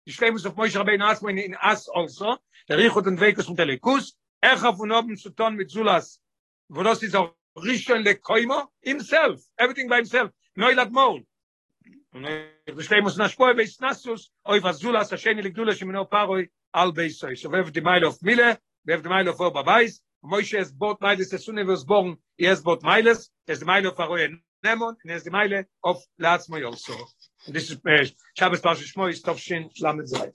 [0.07, 4.15] die Schlemus of Moshe Rabbeinu Atzmoi in As also, der Richot und Weikus von Telekus,
[4.43, 6.21] איך von oben zu tun mit Zulas.
[6.69, 10.31] Wo das ist auch Rishon le Koimo himself, everything by himself.
[10.57, 11.25] Noi lat mol.
[12.13, 12.27] Und
[12.67, 16.91] ich stehe muss nach Spoe bei Snasus, oi was Zulas השני לגדולה שמנו פרוי על
[16.91, 17.37] בייסוי.
[17.37, 18.53] סובב די מייל אוף מילה,
[18.87, 22.61] ואף די מייל אוף אור בבייס, ומוישה es bot meiles es sunne was born, es
[22.63, 24.29] bot meiles, es meile faroe
[24.65, 26.95] nemon, es die meile auf lats moi also.
[27.47, 27.79] This is
[28.37, 30.35] Shabbos Pascha Shmoy, Stovshin, Lamed Zayt.